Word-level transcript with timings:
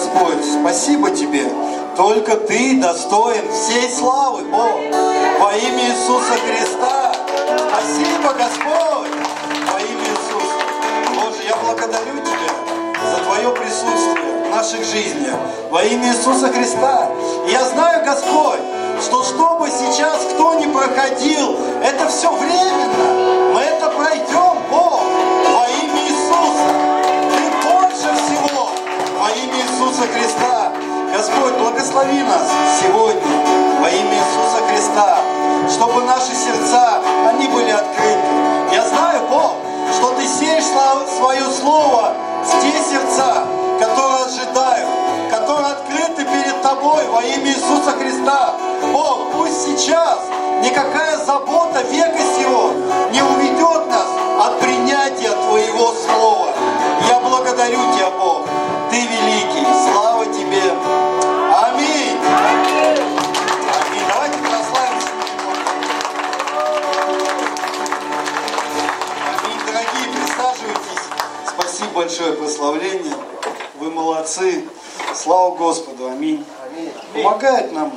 Господь, 0.00 0.42
спасибо 0.62 1.10
Тебе. 1.10 1.46
Только 1.94 2.34
Ты 2.36 2.80
достоин 2.80 3.44
всей 3.52 3.90
славы, 3.90 4.44
Бог. 4.44 4.80
Во 5.38 5.52
имя 5.54 5.90
Иисуса 5.90 6.38
Христа. 6.40 7.12
Спасибо, 7.68 8.32
Господь. 8.32 9.10
Во 9.70 9.78
имя 9.78 10.06
Иисуса. 10.08 10.56
Боже, 11.14 11.42
я 11.46 11.56
благодарю 11.56 12.18
Тебя 12.24 13.12
за 13.12 13.24
Твое 13.24 13.50
присутствие 13.50 14.44
в 14.46 14.50
наших 14.50 14.84
жизнях. 14.84 15.34
Во 15.70 15.82
имя 15.82 16.08
Иисуса 16.08 16.48
Христа. 16.48 17.10
Я 17.46 17.62
знаю, 17.66 18.02
Господь, 18.02 18.60
что 19.02 19.22
что 19.22 19.58
бы 19.58 19.68
сейчас 19.68 20.24
кто 20.32 20.54
ни 20.54 20.72
проходил, 20.72 21.58
это 21.84 22.08
все 22.08 22.32
временно. 22.32 23.29
Иисуса 30.00 30.12
Христа. 30.14 30.72
Господь, 31.14 31.58
благослови 31.58 32.22
нас 32.22 32.48
сегодня 32.80 33.20
во 33.80 33.90
имя 33.90 34.14
Иисуса 34.14 34.64
Христа, 34.70 35.18
чтобы 35.68 36.04
наши 36.04 36.32
сердца, 36.32 37.02
они 37.28 37.46
были 37.48 37.70
открыты. 37.70 38.72
Я 38.72 38.88
знаю, 38.88 39.20
Бог, 39.28 39.56
что 39.94 40.14
Ты 40.14 40.26
сеешь 40.26 40.64
свое 41.18 41.44
Слово 41.60 42.14
в 42.44 42.62
те 42.62 42.72
сердца, 42.82 43.44
которые 43.78 44.24
ожидают, 44.24 44.88
которые 45.30 45.66
открыты 45.66 46.24
перед 46.24 46.62
Тобой 46.62 47.06
во 47.08 47.22
имя 47.22 47.50
Иисуса 47.50 47.92
Христа. 47.98 48.54
Бог, 48.92 49.32
пусть 49.32 49.66
сейчас 49.66 50.20
никакая 50.62 51.18
забота 51.18 51.82
века 51.82 52.20
сего 52.38 52.72
не 53.12 53.20
уведет 53.20 53.86
нас 53.90 54.08
от 54.46 54.60
принятия 54.60 55.32
Твоего 55.32 55.92
Слова. 56.06 56.48
Я 57.06 57.20
благодарю 57.20 57.80
Тебя, 57.92 58.10
Бог. 58.18 58.46
Ты 58.90 59.06
великий. 59.06 59.64
Слава 59.92 60.26
Тебе. 60.26 60.62
Аминь. 61.52 62.18
Аминь. 62.48 64.04
Давайте 64.08 64.38
прославимся. 64.38 65.08
Аминь. 69.32 69.60
Дорогие, 69.66 70.06
присаживайтесь. 70.12 71.04
Спасибо 71.46 71.90
большое 71.92 72.32
прославление. 72.32 73.14
Вы 73.78 73.90
молодцы. 73.90 74.64
Слава 75.14 75.54
Господу. 75.54 76.08
Аминь. 76.08 76.44
Помогает 77.14 77.72
нам 77.72 77.92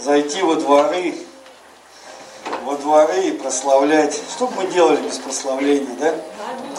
зайти 0.00 0.42
во 0.42 0.56
дворы, 0.56 1.14
во 2.64 2.74
дворы 2.76 3.20
и 3.28 3.32
прославлять. 3.32 4.20
Что 4.34 4.48
бы 4.48 4.62
мы 4.62 4.66
делали 4.66 5.00
без 5.00 5.18
прославления, 5.18 5.94
да? 6.00 6.14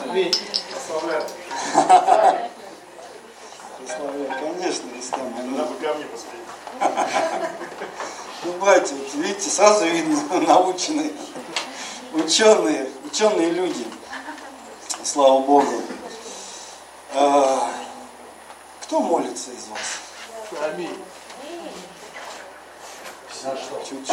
Аминь. 0.09 0.33
Прославлять, 3.93 4.39
конечно, 4.39 4.89
Рустам. 4.95 5.55
Надо 5.55 5.69
бы 5.69 5.75
камни 5.75 6.05
посадить. 6.05 6.39
Ну, 8.43 8.51
братья, 8.53 8.95
вот 8.95 9.13
видите, 9.13 9.49
сразу 9.49 9.85
видно 9.85 10.19
наученные, 10.47 11.11
ученые, 12.13 12.89
ученые 13.05 13.51
люди. 13.51 13.85
Слава 15.03 15.39
Богу. 15.39 15.81
А, 17.13 17.71
кто 18.81 18.99
молится 18.99 19.51
из 19.51 19.67
вас? 19.67 20.63
Аминь. 20.63 20.97
Чуть-чуть. 23.89 24.07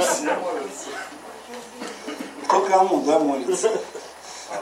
Все 0.00 0.34
молятся. 0.34 0.88
Кто 2.46 2.60
кому, 2.60 3.02
да, 3.02 3.18
молится? 3.18 3.70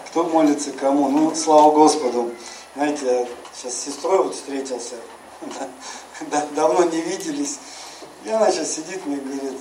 Кто 0.06 0.24
молится 0.24 0.72
кому? 0.72 1.08
Ну, 1.08 1.34
слава 1.34 1.70
Господу. 1.72 2.32
Знаете, 2.78 3.06
я 3.06 3.26
сейчас 3.52 3.74
с 3.74 3.84
сестрой 3.86 4.18
вот 4.22 4.36
встретился, 4.36 4.94
да, 6.30 6.46
давно 6.54 6.84
не 6.84 7.00
виделись. 7.00 7.58
И 8.24 8.30
она 8.30 8.52
сейчас 8.52 8.70
сидит 8.70 9.04
мне 9.04 9.16
говорит, 9.16 9.58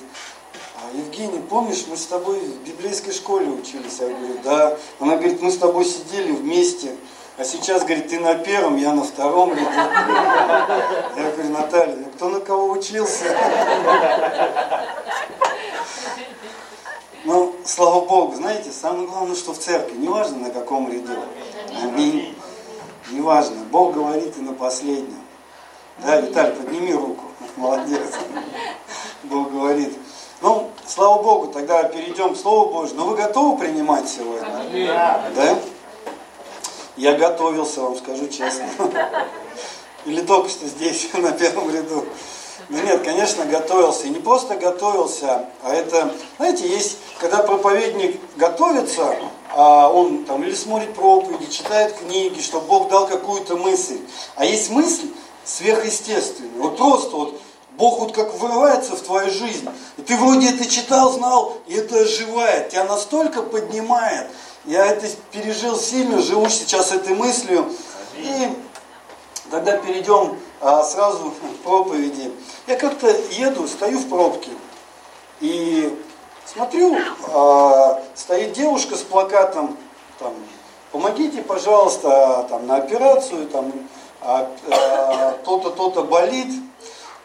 а, 0.75 0.95
Евгений, 0.95 1.39
помнишь, 1.39 1.85
мы 1.87 1.97
с 1.97 2.05
тобой 2.05 2.39
в 2.39 2.63
библейской 2.63 3.11
школе 3.11 3.47
учились? 3.47 3.97
Я 4.01 4.09
говорю, 4.09 4.35
да. 4.43 4.77
Она 4.99 5.15
говорит, 5.15 5.41
мы 5.41 5.49
с 5.49 5.57
тобой 5.57 5.85
сидели 5.85 6.31
вместе, 6.31 6.95
а 7.39 7.43
сейчас, 7.43 7.81
говорит, 7.81 8.07
ты 8.07 8.19
на 8.19 8.35
первом, 8.35 8.77
я 8.77 8.93
на 8.93 9.01
втором 9.01 9.51
ряду. 9.51 9.65
Я 9.65 11.31
говорю, 11.33 11.49
Наталья, 11.49 11.95
ну 11.95 12.11
кто 12.15 12.29
на 12.29 12.39
кого 12.39 12.69
учился? 12.69 13.35
Ну, 17.23 17.55
слава 17.65 18.05
Богу, 18.05 18.35
знаете, 18.35 18.69
самое 18.71 19.07
главное, 19.07 19.35
что 19.35 19.53
в 19.53 19.57
церкви, 19.57 19.97
неважно 19.97 20.37
на 20.37 20.49
каком 20.51 20.91
ряду. 20.91 21.15
Аминь. 21.81 22.35
Неважно, 23.11 23.57
Бог 23.71 23.93
говорит 23.93 24.37
и 24.37 24.41
на 24.41 24.53
последнем. 24.53 25.21
Да, 25.99 26.19
Виталий, 26.21 26.53
подними 26.53 26.93
руку. 26.93 27.25
Молодец. 27.55 28.13
Бог 29.23 29.51
говорит. 29.51 29.97
Ну, 30.41 30.69
слава 30.85 31.23
Богу, 31.23 31.47
тогда 31.47 31.83
перейдем 31.83 32.35
к 32.35 32.37
Слову 32.37 32.71
Божьему. 32.71 33.01
Но 33.01 33.07
вы 33.07 33.15
готовы 33.15 33.57
принимать 33.57 34.07
сегодня? 34.07 34.47
Да? 35.35 35.57
Я 36.95 37.13
готовился, 37.13 37.81
вам 37.81 37.95
скажу 37.95 38.27
честно. 38.27 38.67
Или 40.05 40.21
только 40.21 40.49
что 40.49 40.67
здесь, 40.67 41.09
на 41.13 41.31
первом 41.31 41.73
ряду. 41.73 42.05
Ну 42.69 42.83
нет, 42.83 43.03
конечно, 43.03 43.45
готовился. 43.45 44.07
И 44.07 44.09
не 44.09 44.19
просто 44.19 44.55
готовился, 44.55 45.45
а 45.63 45.73
это, 45.73 46.13
знаете, 46.37 46.67
есть, 46.67 46.97
когда 47.19 47.37
проповедник 47.37 48.19
готовится, 48.35 49.15
а 49.55 49.89
он 49.89 50.25
там 50.25 50.43
или 50.43 50.53
смотрит 50.53 50.93
проповеди, 50.93 51.51
читает 51.51 51.95
книги, 51.97 52.41
чтобы 52.41 52.67
Бог 52.67 52.89
дал 52.89 53.07
какую-то 53.07 53.57
мысль. 53.57 53.99
А 54.35 54.45
есть 54.45 54.69
мысль 54.69 55.09
сверхъестественная. 55.45 56.61
Вот 56.61 56.77
просто 56.77 57.15
вот 57.15 57.41
Бог 57.77 57.99
вот 57.99 58.11
как 58.13 58.33
вырывается 58.39 58.95
в 58.95 59.01
твою 59.01 59.31
жизнь. 59.31 59.67
И 59.97 60.01
ты 60.01 60.17
вроде 60.17 60.49
это 60.49 60.67
читал, 60.67 61.11
знал, 61.13 61.57
и 61.67 61.75
это 61.75 61.99
оживает. 61.99 62.69
Тебя 62.69 62.85
настолько 62.85 63.43
поднимает. 63.43 64.27
Я 64.65 64.87
это 64.87 65.07
пережил 65.31 65.77
сильно, 65.77 66.21
живу 66.21 66.49
сейчас 66.49 66.91
этой 66.91 67.15
мыслью. 67.15 67.71
И 68.17 68.49
тогда 69.51 69.77
перейдем 69.77 70.37
а, 70.59 70.83
сразу 70.83 71.31
к 71.31 71.63
проповеди. 71.63 72.31
Я 72.65 72.77
как-то 72.77 73.15
еду, 73.31 73.67
стою 73.67 73.99
в 73.99 74.09
пробке. 74.09 74.49
И 75.39 75.95
смотрю, 76.53 76.97
а, 77.33 78.01
стоит 78.15 78.53
девушка 78.53 78.95
с 78.95 79.01
плакатом, 79.01 79.77
там, 80.19 80.33
помогите, 80.91 81.41
пожалуйста, 81.41 82.47
там, 82.49 82.67
на 82.67 82.77
операцию, 82.77 83.47
там, 83.47 83.71
а, 84.21 84.49
а, 84.69 85.31
то-то, 85.43 85.71
то-то 85.71 86.03
болит. 86.03 86.53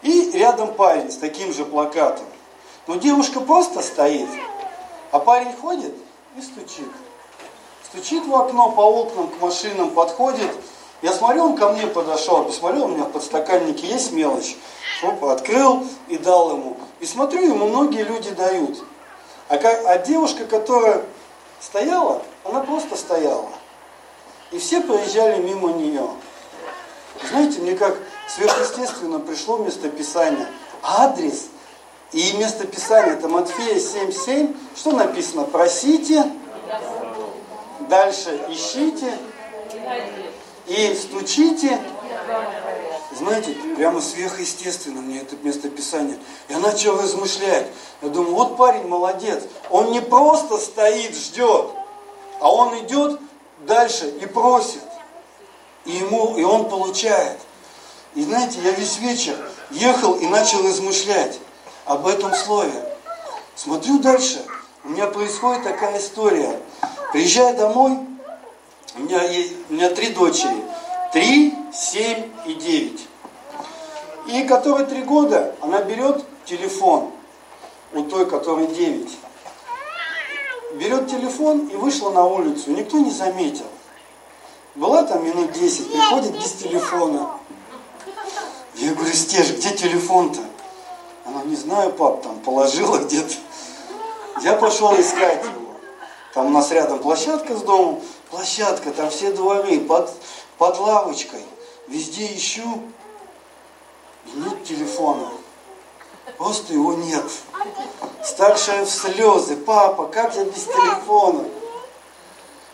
И 0.01 0.31
рядом 0.31 0.73
парень 0.73 1.09
с 1.09 1.17
таким 1.17 1.53
же 1.53 1.63
плакатом. 1.63 2.25
Но 2.87 2.95
девушка 2.95 3.39
просто 3.39 3.81
стоит, 3.81 4.27
а 5.11 5.19
парень 5.19 5.53
ходит 5.55 5.95
и 6.37 6.41
стучит. 6.41 6.89
Стучит 7.85 8.25
в 8.25 8.35
окно, 8.35 8.71
по 8.71 8.81
окнам, 8.81 9.29
к 9.29 9.39
машинам 9.39 9.91
подходит. 9.91 10.49
Я 11.01 11.13
смотрю, 11.13 11.45
он 11.45 11.55
ко 11.55 11.69
мне 11.69 11.87
подошел, 11.87 12.43
посмотрел, 12.43 12.85
у 12.85 12.87
меня 12.89 13.03
в 13.03 13.11
подстаканнике 13.11 13.87
есть 13.87 14.11
мелочь. 14.11 14.57
Оп, 15.03 15.23
открыл 15.25 15.85
и 16.07 16.17
дал 16.17 16.51
ему. 16.51 16.77
И 16.99 17.05
смотрю, 17.05 17.41
ему 17.41 17.67
многие 17.67 18.03
люди 18.03 18.31
дают. 18.31 18.83
А, 19.49 19.55
а 19.55 19.97
девушка, 19.99 20.45
которая 20.45 21.01
стояла, 21.59 22.21
она 22.43 22.61
просто 22.61 22.95
стояла. 22.95 23.49
И 24.51 24.59
все 24.59 24.81
проезжали 24.81 25.41
мимо 25.41 25.73
нее. 25.73 26.07
Знаете, 27.29 27.59
мне 27.59 27.75
как 27.75 27.97
сверхъестественно 28.27 29.19
пришло 29.19 29.57
местописание. 29.57 30.47
Адрес 30.81 31.47
и 32.11 32.33
местописание, 32.37 33.13
это 33.13 33.27
Матфея 33.27 33.75
7.7, 33.75 34.55
что 34.75 34.91
написано? 34.91 35.45
Просите, 35.45 36.31
дальше 37.89 38.39
ищите 38.49 39.17
и 40.67 40.93
стучите. 40.93 41.79
Знаете, 43.17 43.55
прямо 43.75 44.01
сверхъестественно 44.01 45.01
мне 45.01 45.21
это 45.21 45.35
местописание. 45.43 46.17
Я 46.49 46.59
начал 46.59 46.97
размышлять. 46.99 47.67
Я 48.01 48.09
думаю, 48.09 48.33
вот 48.33 48.57
парень 48.57 48.87
молодец. 48.87 49.43
Он 49.69 49.91
не 49.91 50.01
просто 50.01 50.57
стоит, 50.57 51.15
ждет, 51.15 51.67
а 52.39 52.51
он 52.51 52.79
идет 52.79 53.19
дальше 53.67 54.09
и 54.21 54.25
просит. 54.25 54.81
И, 55.85 55.91
ему, 55.91 56.37
и 56.37 56.43
он 56.43 56.69
получает. 56.69 57.39
И 58.15 58.23
знаете, 58.23 58.59
я 58.63 58.71
весь 58.71 58.97
вечер 58.97 59.35
ехал 59.71 60.15
и 60.15 60.27
начал 60.27 60.63
размышлять 60.63 61.39
об 61.85 62.07
этом 62.07 62.33
слове. 62.33 62.73
Смотрю 63.55 63.99
дальше. 63.99 64.43
У 64.83 64.89
меня 64.89 65.07
происходит 65.07 65.63
такая 65.63 65.99
история. 65.99 66.59
Приезжаю 67.11 67.55
домой, 67.55 67.99
у 68.95 68.99
меня, 68.99 69.23
есть, 69.23 69.53
у 69.69 69.73
меня 69.73 69.89
три 69.89 70.09
дочери. 70.09 70.63
Три, 71.11 71.53
семь 71.73 72.31
и 72.45 72.53
девять. 72.53 73.07
И 74.27 74.43
которой 74.43 74.85
три 74.85 75.01
года, 75.03 75.55
она 75.59 75.81
берет 75.81 76.23
телефон 76.45 77.11
у 77.93 78.03
той, 78.03 78.25
которой 78.25 78.67
девять. 78.67 79.17
Берет 80.75 81.09
телефон 81.09 81.67
и 81.67 81.75
вышла 81.75 82.11
на 82.11 82.25
улицу. 82.25 82.71
Никто 82.71 82.97
не 82.99 83.11
заметил. 83.11 83.65
Была 84.75 85.03
там 85.03 85.23
минут 85.23 85.51
10, 85.51 85.91
приходит 85.91 86.33
без 86.33 86.51
телефона. 86.53 87.29
Я 88.75 88.93
говорю, 88.93 89.13
Стеж, 89.13 89.51
где 89.51 89.69
телефон-то? 89.69 90.39
Она, 91.25 91.43
не 91.43 91.55
знаю, 91.55 91.91
пап, 91.91 92.23
там 92.23 92.39
положила 92.39 92.97
где-то. 92.97 93.35
Я 94.41 94.53
пошел 94.53 94.99
искать 94.99 95.43
его. 95.43 95.75
Там 96.33 96.47
у 96.47 96.49
нас 96.49 96.71
рядом 96.71 96.97
площадка 96.99 97.55
с 97.55 97.61
домом, 97.61 98.01
площадка, 98.31 98.89
там 98.91 99.11
все 99.11 99.31
дворы, 99.31 99.79
под, 99.81 100.11
под 100.57 100.79
лавочкой. 100.79 101.43
Везде 101.87 102.35
ищу, 102.35 102.81
и 104.25 104.39
нет 104.39 104.63
телефона. 104.63 105.29
Просто 106.37 106.73
его 106.73 106.93
нет. 106.93 107.25
Старшая 108.23 108.85
в 108.85 108.89
слезы. 108.89 109.57
Папа, 109.57 110.07
как 110.07 110.35
я 110.35 110.45
без 110.45 110.63
телефона? 110.63 111.45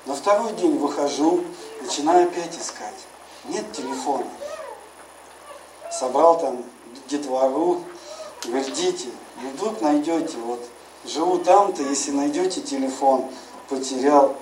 На 0.05 0.15
второй 0.15 0.53
день 0.53 0.77
выхожу, 0.77 1.43
начинаю 1.81 2.27
опять 2.27 2.55
искать. 2.57 2.95
Нет 3.45 3.71
телефона. 3.71 4.27
Собрал 5.91 6.39
там 6.39 6.63
детвору, 7.07 7.81
говорит, 8.45 9.07
ну 9.41 9.49
вдруг 9.49 9.81
найдете, 9.81 10.37
вот 10.37 10.63
живу 11.05 11.39
там-то, 11.39 11.81
если 11.81 12.11
найдете 12.11 12.61
телефон, 12.61 13.25
потерял. 13.67 14.35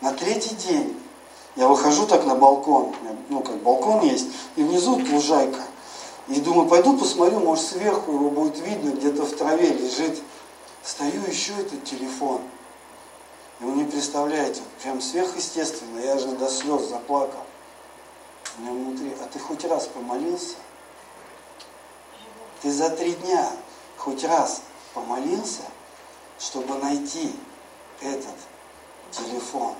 На 0.00 0.12
третий 0.12 0.54
день 0.54 1.00
я 1.56 1.68
выхожу 1.68 2.06
так 2.06 2.24
на 2.26 2.34
балкон, 2.34 2.94
ну 3.30 3.40
как 3.40 3.56
балкон 3.62 4.02
есть, 4.02 4.28
и 4.56 4.62
внизу 4.62 5.00
лужайка. 5.10 5.62
И 6.28 6.40
думаю, 6.40 6.68
пойду 6.68 6.98
посмотрю, 6.98 7.40
может 7.40 7.64
сверху 7.64 8.12
его 8.12 8.30
будет 8.30 8.58
видно, 8.58 8.90
где-то 8.90 9.24
в 9.24 9.32
траве 9.36 9.68
лежит. 9.68 10.20
Стою, 10.82 11.22
ищу 11.28 11.52
этот 11.58 11.84
телефон. 11.84 12.42
И 13.60 13.64
вы 13.64 13.72
не 13.72 13.84
представляете, 13.84 14.60
прям 14.82 15.00
сверхъестественно, 15.00 15.98
я 16.00 16.18
же 16.18 16.28
до 16.32 16.48
слез 16.48 16.88
заплакал. 16.88 17.40
У 18.58 18.62
меня 18.62 18.72
внутри, 18.72 19.12
а 19.20 19.26
ты 19.32 19.38
хоть 19.38 19.64
раз 19.64 19.86
помолился? 19.86 20.56
Ты 22.62 22.70
за 22.70 22.90
три 22.90 23.12
дня 23.12 23.50
хоть 23.96 24.24
раз 24.24 24.62
помолился, 24.94 25.62
чтобы 26.38 26.76
найти 26.78 27.32
этот 28.00 28.34
телефон? 29.10 29.74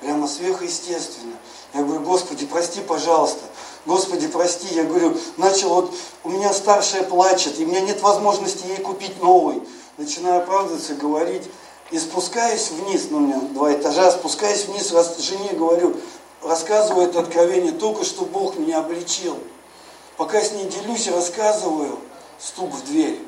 Прямо 0.00 0.28
сверхъестественно. 0.28 1.36
Я 1.72 1.82
говорю, 1.82 2.00
Господи, 2.02 2.46
прости, 2.46 2.80
пожалуйста. 2.80 3.40
Господи, 3.86 4.28
прости. 4.28 4.66
Я 4.74 4.84
говорю, 4.84 5.16
начал 5.36 5.70
вот, 5.70 5.94
у 6.24 6.30
меня 6.30 6.52
старшая 6.52 7.04
плачет, 7.04 7.58
и 7.58 7.64
у 7.64 7.68
меня 7.68 7.80
нет 7.80 8.00
возможности 8.02 8.66
ей 8.66 8.78
купить 8.78 9.22
новый. 9.22 9.62
Начинаю 9.96 10.42
оправдываться, 10.42 10.94
говорить. 10.94 11.44
И 11.90 11.98
спускаюсь 11.98 12.70
вниз, 12.70 13.08
ну 13.10 13.18
у 13.18 13.20
меня 13.20 13.40
два 13.52 13.72
этажа, 13.72 14.10
спускаюсь 14.10 14.64
вниз, 14.64 14.90
раз, 14.92 15.18
жене 15.18 15.52
говорю, 15.52 15.96
рассказываю 16.42 17.06
это 17.06 17.20
откровение, 17.20 17.72
только 17.72 18.04
что 18.04 18.24
Бог 18.24 18.56
меня 18.56 18.78
обличил. 18.78 19.38
Пока 20.16 20.40
с 20.40 20.52
ней 20.52 20.64
делюсь 20.64 21.06
и 21.06 21.10
рассказываю, 21.10 21.98
стук 22.38 22.72
в 22.72 22.84
дверь. 22.86 23.20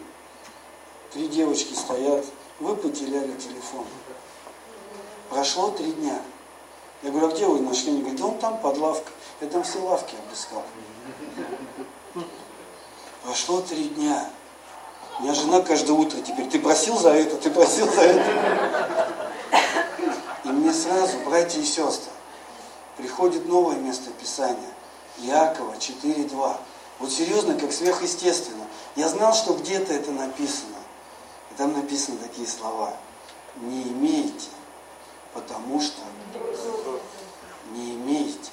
Три 1.13 1.29
девочки 1.29 1.75
стоят, 1.75 2.25
вы 2.61 2.75
потеряли 2.77 3.33
телефон. 3.39 3.85
Прошло 5.31 5.71
три 5.71 5.93
дня. 5.93 6.21
Я 7.03 7.11
говорю, 7.11 7.29
а 7.29 7.31
где 7.31 7.47
вы 7.47 7.61
нашли? 7.61 7.91
Они 7.91 8.01
говорят, 8.01 8.21
да 8.21 8.27
он 8.27 8.39
там 8.39 8.59
под 8.59 8.79
лавкой. 8.79 9.13
Я 9.41 9.49
там 9.49 9.63
все 9.63 9.79
лавки 9.81 10.15
обыскал. 10.27 10.65
Прошло 13.23 13.61
три 13.61 13.89
дня. 13.89 14.31
У 15.19 15.23
меня 15.23 15.35
жена 15.35 15.61
каждое 15.61 15.93
утро 15.93 16.21
теперь, 16.21 16.49
ты 16.49 16.59
просил 16.59 16.99
за 16.99 17.11
это, 17.11 17.37
ты 17.37 17.51
просил 17.51 17.91
за 17.91 18.03
это. 18.03 19.09
И 20.45 20.49
мне 20.49 20.73
сразу, 20.73 21.19
братья 21.25 21.61
и 21.61 21.65
сестры, 21.65 22.11
приходит 22.97 23.49
новое 23.49 23.77
место 23.77 24.11
Писания. 24.11 24.57
Якова 25.19 25.75
4.2. 25.75 26.57
Вот 26.99 27.11
серьезно, 27.11 27.59
как 27.59 27.73
сверхъестественно. 27.73 28.65
Я 28.95 29.09
знал, 29.09 29.35
что 29.35 29.55
где-то 29.55 29.93
это 29.93 30.11
написано. 30.13 30.77
И 31.51 31.55
там 31.55 31.73
написаны 31.73 32.19
такие 32.19 32.47
слова. 32.47 32.95
Не 33.57 33.83
имеете, 33.83 34.49
потому 35.37 35.81
что 35.81 36.01
не 37.73 37.95
имеете, 37.95 38.51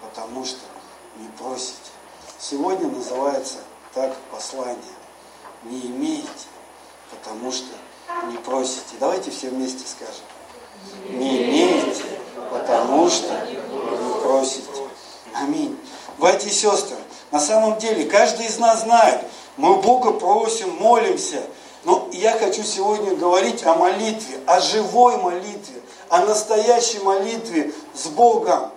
потому 0.00 0.44
что 0.44 0.60
не 1.16 1.28
просите. 1.36 1.90
Сегодня 2.38 2.88
называется 2.88 3.56
так 3.92 4.14
послание. 4.30 4.78
Не 5.64 5.80
имеете, 5.86 6.46
потому 7.10 7.50
что 7.52 7.66
не 8.30 8.38
просите. 8.38 8.94
Давайте 9.00 9.30
все 9.30 9.50
вместе 9.50 9.84
скажем. 9.86 10.24
Не 11.10 11.42
имеете, 11.42 12.04
потому 12.50 13.10
что 13.10 13.46
не 13.48 14.22
просите. 14.22 14.68
Аминь. 15.34 15.78
Братья 16.18 16.48
и 16.48 16.52
сестры, 16.52 16.96
на 17.30 17.40
самом 17.40 17.78
деле 17.78 18.04
каждый 18.04 18.46
из 18.46 18.58
нас 18.58 18.82
знает, 18.82 19.22
мы 19.56 19.76
Бога 19.76 20.12
просим, 20.12 20.70
молимся. 20.76 21.42
Но 21.84 22.08
я 22.12 22.32
хочу 22.32 22.62
сегодня 22.62 23.16
говорить 23.16 23.64
о 23.64 23.74
молитве, 23.74 24.38
о 24.46 24.60
живой 24.60 25.16
молитве, 25.16 25.80
о 26.10 26.18
настоящей 26.26 26.98
молитве 26.98 27.72
с 27.94 28.06
Богом. 28.08 28.72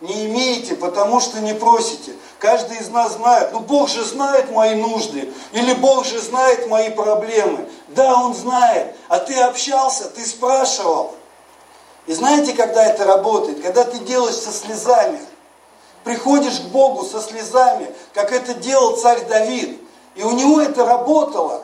Не 0.00 0.26
имеете, 0.26 0.74
потому 0.74 1.20
что 1.20 1.40
не 1.40 1.54
просите. 1.54 2.14
Каждый 2.38 2.78
из 2.78 2.88
нас 2.88 3.12
знает, 3.12 3.52
ну 3.52 3.60
Бог 3.60 3.88
же 3.88 4.02
знает 4.02 4.50
мои 4.50 4.74
нужды, 4.74 5.32
или 5.52 5.72
Бог 5.74 6.04
же 6.04 6.20
знает 6.20 6.68
мои 6.68 6.90
проблемы. 6.90 7.68
Да, 7.88 8.14
Он 8.22 8.34
знает, 8.34 8.96
а 9.08 9.18
ты 9.18 9.38
общался, 9.40 10.04
ты 10.10 10.24
спрашивал. 10.26 11.14
И 12.06 12.12
знаете, 12.12 12.52
когда 12.54 12.84
это 12.84 13.04
работает? 13.04 13.62
Когда 13.62 13.84
ты 13.84 13.98
делаешь 13.98 14.34
со 14.34 14.52
слезами. 14.52 15.20
Приходишь 16.02 16.60
к 16.60 16.64
Богу 16.64 17.04
со 17.04 17.20
слезами, 17.22 17.94
как 18.12 18.32
это 18.32 18.52
делал 18.54 18.96
царь 18.96 19.24
Давид. 19.26 19.80
И 20.16 20.22
у 20.22 20.32
него 20.32 20.60
это 20.60 20.84
работало. 20.84 21.62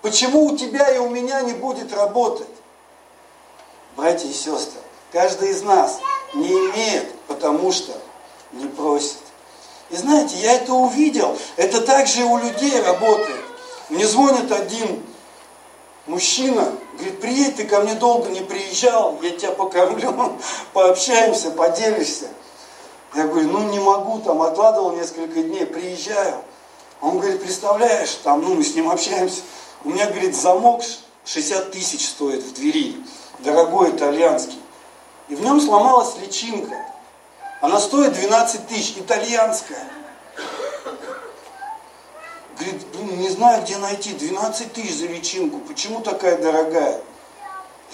Почему 0.00 0.46
у 0.46 0.56
тебя 0.56 0.88
и 0.90 0.98
у 0.98 1.10
меня 1.10 1.42
не 1.42 1.52
будет 1.52 1.92
работать? 1.92 2.48
Братья 3.96 4.28
и 4.28 4.32
сестры, 4.32 4.80
каждый 5.12 5.50
из 5.50 5.62
нас 5.62 5.98
не 6.34 6.48
имеет, 6.48 7.12
потому 7.26 7.72
что 7.72 7.92
не 8.52 8.66
просит. 8.66 9.18
И 9.90 9.96
знаете, 9.96 10.36
я 10.36 10.54
это 10.54 10.72
увидел, 10.72 11.36
это 11.56 11.82
также 11.82 12.24
у 12.24 12.38
людей 12.38 12.80
работает. 12.80 13.44
Мне 13.90 14.06
звонит 14.06 14.50
один 14.50 15.02
мужчина, 16.06 16.72
говорит, 16.94 17.20
приедь, 17.20 17.56
ты 17.56 17.64
ко 17.64 17.80
мне 17.80 17.94
долго 17.94 18.30
не 18.30 18.40
приезжал, 18.40 19.18
я 19.20 19.30
тебя 19.30 19.52
покормлю, 19.52 20.38
пообщаемся, 20.72 21.50
поделишься. 21.50 22.28
Я 23.14 23.26
говорю, 23.26 23.50
ну 23.50 23.68
не 23.70 23.78
могу, 23.78 24.20
там 24.20 24.40
откладывал 24.40 24.92
несколько 24.92 25.42
дней, 25.42 25.66
приезжаю. 25.66 26.36
Он 27.02 27.18
говорит, 27.18 27.42
представляешь, 27.42 28.14
там, 28.24 28.42
ну 28.42 28.54
мы 28.54 28.64
с 28.64 28.74
ним 28.74 28.88
общаемся, 28.88 29.42
у 29.84 29.90
меня, 29.90 30.06
говорит, 30.06 30.34
замок 30.34 30.82
60 31.26 31.70
тысяч 31.72 32.08
стоит 32.08 32.42
в 32.42 32.54
двери 32.54 32.96
дорогой 33.42 33.90
итальянский. 33.90 34.60
И 35.28 35.34
в 35.34 35.42
нем 35.42 35.60
сломалась 35.60 36.16
личинка. 36.18 36.76
Она 37.60 37.78
стоит 37.78 38.12
12 38.14 38.66
тысяч, 38.66 38.94
итальянская. 38.98 39.88
Говорит, 42.58 42.82
не 43.18 43.28
знаю, 43.28 43.62
где 43.62 43.76
найти, 43.78 44.12
12 44.12 44.72
тысяч 44.72 44.96
за 44.96 45.06
личинку, 45.06 45.58
почему 45.58 46.00
такая 46.00 46.38
дорогая? 46.38 47.00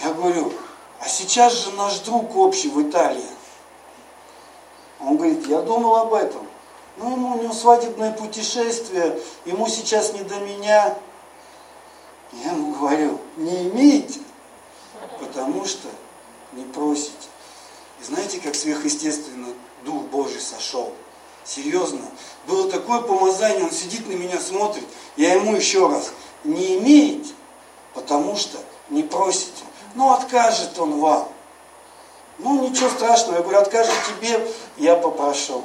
Я 0.02 0.12
говорю, 0.12 0.52
а 1.00 1.08
сейчас 1.08 1.52
же 1.52 1.72
наш 1.72 2.00
друг 2.00 2.34
общий 2.36 2.68
в 2.68 2.88
Италии. 2.88 3.24
Он 5.00 5.16
говорит, 5.16 5.46
я 5.46 5.60
думал 5.60 5.96
об 5.96 6.14
этом. 6.14 6.46
Ну, 6.96 7.12
ему, 7.12 7.36
у 7.36 7.42
него 7.42 7.52
свадебное 7.52 8.12
путешествие, 8.12 9.18
ему 9.44 9.68
сейчас 9.68 10.12
не 10.12 10.20
до 10.20 10.36
меня. 10.40 10.96
Я 12.32 12.50
ему 12.50 12.74
говорю, 12.74 13.20
не 13.36 13.68
имеете, 13.68 14.20
потому 15.20 15.64
что 15.64 15.88
не 16.52 16.64
просите. 16.64 17.12
И 18.00 18.04
знаете, 18.04 18.40
как 18.40 18.54
сверхъестественно 18.54 19.48
Дух 19.84 20.04
Божий 20.04 20.40
сошел? 20.40 20.92
Серьезно. 21.44 22.00
Было 22.46 22.70
такое 22.70 23.00
помазание, 23.00 23.64
он 23.64 23.72
сидит 23.72 24.06
на 24.06 24.12
меня, 24.12 24.38
смотрит. 24.40 24.84
Я 25.16 25.34
ему 25.34 25.56
еще 25.56 25.88
раз, 25.88 26.12
не 26.44 26.78
имеете, 26.78 27.32
потому 27.94 28.36
что 28.36 28.58
не 28.90 29.02
просите. 29.02 29.64
Ну, 29.94 30.12
откажет 30.12 30.78
он 30.78 31.00
вам. 31.00 31.28
Ну, 32.38 32.68
ничего 32.68 32.88
страшного. 32.90 33.36
Я 33.36 33.42
говорю, 33.42 33.58
откажет 33.58 33.94
тебе, 34.06 34.46
я 34.76 34.94
попрошу. 34.96 35.64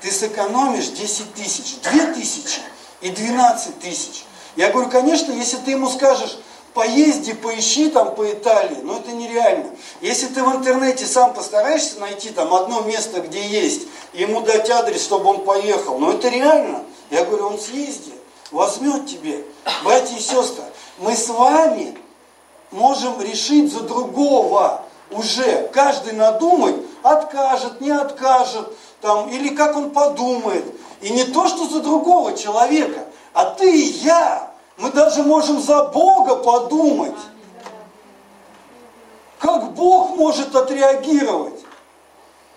Ты 0.00 0.10
сэкономишь 0.10 0.88
10 0.88 1.34
тысяч, 1.34 1.76
2 1.82 2.14
тысячи 2.14 2.60
и 3.00 3.10
12 3.10 3.78
тысяч. 3.78 4.24
Я 4.56 4.70
говорю, 4.70 4.90
конечно, 4.90 5.32
если 5.32 5.56
ты 5.56 5.72
ему 5.72 5.88
скажешь, 5.88 6.38
поезди, 6.74 7.32
поищи 7.32 7.88
там 7.88 8.14
по 8.14 8.30
Италии, 8.30 8.78
но 8.82 8.98
это 8.98 9.12
нереально. 9.12 9.70
Если 10.00 10.26
ты 10.26 10.42
в 10.42 10.56
интернете 10.56 11.06
сам 11.06 11.34
постараешься 11.34 12.00
найти 12.00 12.30
там 12.30 12.52
одно 12.54 12.82
место, 12.82 13.20
где 13.20 13.46
есть, 13.46 13.82
ему 14.12 14.40
дать 14.42 14.68
адрес, 14.70 15.02
чтобы 15.02 15.30
он 15.30 15.44
поехал, 15.44 15.98
но 15.98 16.12
это 16.12 16.28
реально. 16.28 16.82
Я 17.10 17.24
говорю, 17.24 17.48
он 17.48 17.58
съездит, 17.58 18.14
возьмет 18.50 19.06
тебе. 19.06 19.44
Братья 19.84 20.16
и 20.16 20.20
сестры, 20.20 20.64
мы 20.98 21.14
с 21.14 21.28
вами 21.28 21.96
можем 22.70 23.20
решить 23.20 23.72
за 23.72 23.80
другого. 23.80 24.82
уже 25.10 25.68
каждый 25.74 26.14
надумает, 26.14 26.76
откажет, 27.02 27.80
не 27.80 27.90
откажет, 27.90 28.66
там, 29.02 29.28
или 29.28 29.54
как 29.54 29.76
он 29.76 29.90
подумает. 29.90 30.64
И 31.02 31.10
не 31.10 31.24
то, 31.24 31.48
что 31.48 31.66
за 31.68 31.80
другого 31.80 32.36
человека, 32.36 33.06
а 33.34 33.46
ты 33.46 33.70
и 33.70 33.84
я. 34.04 34.50
Мы 34.76 34.90
даже 34.90 35.22
можем 35.22 35.60
за 35.60 35.84
Бога 35.84 36.36
подумать. 36.36 37.16
Как 39.38 39.72
Бог 39.72 40.16
может 40.16 40.54
отреагировать? 40.54 41.60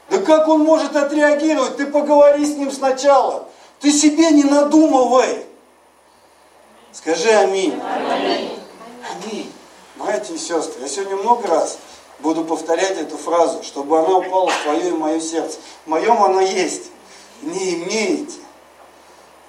Да 0.09 0.19
как 0.19 0.47
Он 0.47 0.61
может 0.61 0.95
отреагировать? 0.95 1.77
Ты 1.77 1.87
поговори 1.87 2.45
с 2.45 2.55
Ним 2.55 2.71
сначала. 2.71 3.47
Ты 3.79 3.91
себе 3.91 4.31
не 4.31 4.43
надумывай. 4.43 5.45
Скажи 6.91 7.29
аминь. 7.29 7.79
Аминь. 7.81 8.59
Аминь. 9.11 9.51
Братья 9.95 10.33
и 10.33 10.37
сестры, 10.37 10.81
я 10.81 10.87
сегодня 10.87 11.15
много 11.15 11.47
раз 11.47 11.77
буду 12.19 12.43
повторять 12.43 12.97
эту 12.97 13.17
фразу, 13.17 13.63
чтобы 13.63 13.99
она 13.99 14.17
упала 14.17 14.49
в 14.49 14.63
твое 14.63 14.89
и 14.89 14.93
мое 14.93 15.19
сердце. 15.19 15.57
В 15.85 15.89
моем 15.89 16.21
она 16.21 16.41
есть. 16.41 16.91
Не 17.41 17.75
имеете, 17.75 18.39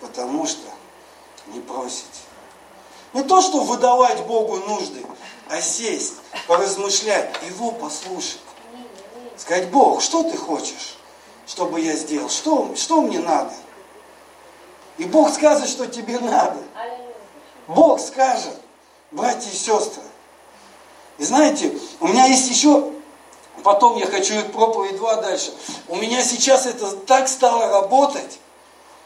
потому 0.01 0.47
что 0.47 0.67
не 1.49 1.61
просите. 1.61 2.07
Не 3.13 3.23
то, 3.23 3.41
что 3.41 3.61
выдавать 3.61 4.27
Богу 4.27 4.59
нужды, 4.59 5.05
а 5.49 5.61
сесть, 5.61 6.15
поразмышлять, 6.47 7.31
Его 7.49 7.71
послушать. 7.71 8.41
Сказать, 9.37 9.71
Бог, 9.71 10.03
что 10.03 10.23
ты 10.23 10.37
хочешь, 10.37 10.97
чтобы 11.47 11.81
я 11.81 11.95
сделал? 11.95 12.29
Что, 12.29 12.75
что 12.75 13.01
мне 13.03 13.21
надо? 13.21 13.53
И 14.99 15.05
Бог 15.05 15.33
скажет, 15.33 15.69
что 15.69 15.87
тебе 15.87 16.19
надо. 16.19 16.59
Бог 17.69 18.01
скажет, 18.01 18.55
братья 19.11 19.51
и 19.51 19.55
сестры. 19.55 20.03
И 21.19 21.25
знаете, 21.25 21.79
у 22.01 22.09
меня 22.09 22.27
есть 22.27 22.49
еще, 22.51 22.93
потом 23.63 23.97
я 23.97 24.07
хочу 24.07 24.43
проповедь 24.49 24.97
2 24.97 25.23
дальше. 25.23 25.55
У 25.89 25.97
меня 25.97 26.23
сейчас 26.23 26.67
это 26.67 26.91
так 26.93 27.29
стало 27.29 27.69
работать. 27.69 28.39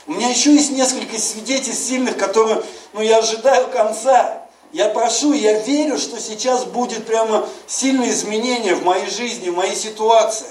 У 0.07 0.12
меня 0.12 0.28
еще 0.28 0.52
есть 0.52 0.73
несколько 0.73 1.19
свидетельств 1.19 1.87
сильных, 1.87 2.16
которые, 2.16 2.62
ну, 2.92 3.02
я 3.02 3.19
ожидаю 3.19 3.69
конца. 3.69 4.42
Я 4.73 4.88
прошу, 4.88 5.33
я 5.33 5.59
верю, 5.61 5.99
что 5.99 6.21
сейчас 6.21 6.64
будет 6.64 7.07
прямо 7.07 7.49
сильное 7.66 8.11
изменение 8.11 8.75
в 8.75 8.85
моей 8.85 9.11
жизни, 9.11 9.50
в 9.50 9.57
моей 9.57 9.75
ситуации. 9.75 10.49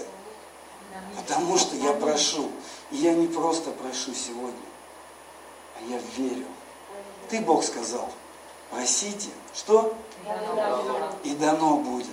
Потому 1.15 1.57
что 1.57 1.75
я 1.77 1.93
прошу. 1.93 2.49
И 2.91 2.97
я 2.97 3.13
не 3.13 3.27
просто 3.27 3.69
прошу 3.71 4.13
сегодня, 4.13 4.53
а 5.75 5.91
я 5.91 5.99
верю. 6.17 6.45
Ты, 7.29 7.39
Бог, 7.39 7.63
сказал, 7.63 8.09
просите, 8.71 9.29
что? 9.53 9.93
И 11.23 11.31
дано 11.35 11.77
будет. 11.77 12.07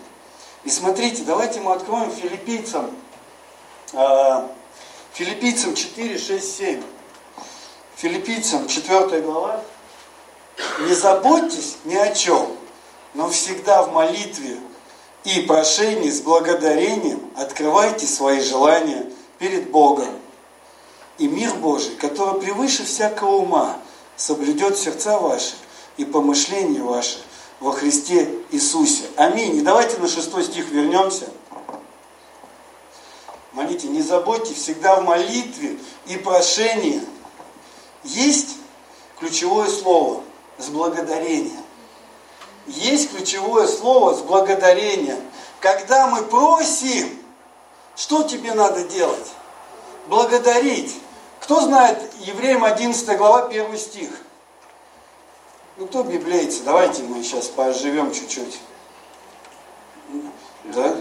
И 0.65 0.71
смотрите, 0.71 1.23
давайте 1.23 1.61
мы 1.61 1.73
откроем 1.73 2.11
филиппийцам, 2.11 2.91
э, 3.93 4.49
филиппийцам 5.13 5.75
4, 5.75 6.19
6, 6.19 6.57
7. 6.57 6.83
Филиппийцам 7.97 8.69
4 8.69 9.23
глава. 9.23 9.63
Не 10.81 10.93
заботьтесь 10.93 11.79
ни 11.87 11.95
о 11.95 12.15
чем, 12.15 12.47
но 13.15 13.31
всегда 13.31 13.85
в 13.85 13.93
молитве 13.93 14.59
и 15.25 15.41
прошении 15.41 16.11
с 16.11 16.21
благодарением 16.21 17.31
открывайте 17.37 18.07
свои 18.07 18.41
желания 18.41 19.11
перед 19.39 19.71
Богом. 19.71 20.11
И 21.17 21.27
мир 21.27 21.55
Божий, 21.55 21.97
который 21.97 22.39
превыше 22.39 22.85
всякого 22.85 23.37
ума, 23.37 23.79
соблюдет 24.15 24.77
сердца 24.77 25.19
ваши 25.19 25.55
и 25.97 26.05
помышления 26.05 26.83
ваши 26.83 27.17
во 27.61 27.73
Христе 27.73 28.29
Иисусе. 28.51 29.05
Аминь. 29.17 29.57
И 29.57 29.63
давайте 29.63 29.97
на 29.97 30.09
шестой 30.09 30.45
стих 30.45 30.69
вернемся. 30.69 31.29
Молите, 33.53 33.89
не 33.89 34.03
забудьте 34.03 34.53
всегда 34.53 34.97
в 34.97 35.05
молитве 35.05 35.79
и 36.09 36.19
прошении. 36.19 37.01
Есть 38.07 38.57
ключевое 39.19 39.69
слово 39.69 40.23
с 40.59 40.69
благодарением. 40.69 41.65
Есть 42.67 43.11
ключевое 43.11 43.67
слово 43.67 44.15
с 44.15 44.21
благодарением. 44.21 45.21
Когда 45.61 46.07
мы 46.07 46.23
просим, 46.23 47.19
что 47.97 48.23
тебе 48.23 48.55
надо 48.55 48.85
делать? 48.85 49.33
Благодарить. 50.07 50.95
Кто 51.41 51.61
знает 51.61 51.99
Евреям 52.21 52.65
11 52.65 53.19
глава 53.19 53.47
1 53.47 53.77
стих? 53.77 54.11
Ну 55.77 55.87
кто 55.87 56.05
библейцы? 56.05 56.63
Давайте 56.63 57.03
мы 57.03 57.23
сейчас 57.25 57.47
поживем 57.49 58.13
чуть-чуть. 58.13 58.61
Да? 60.65 60.97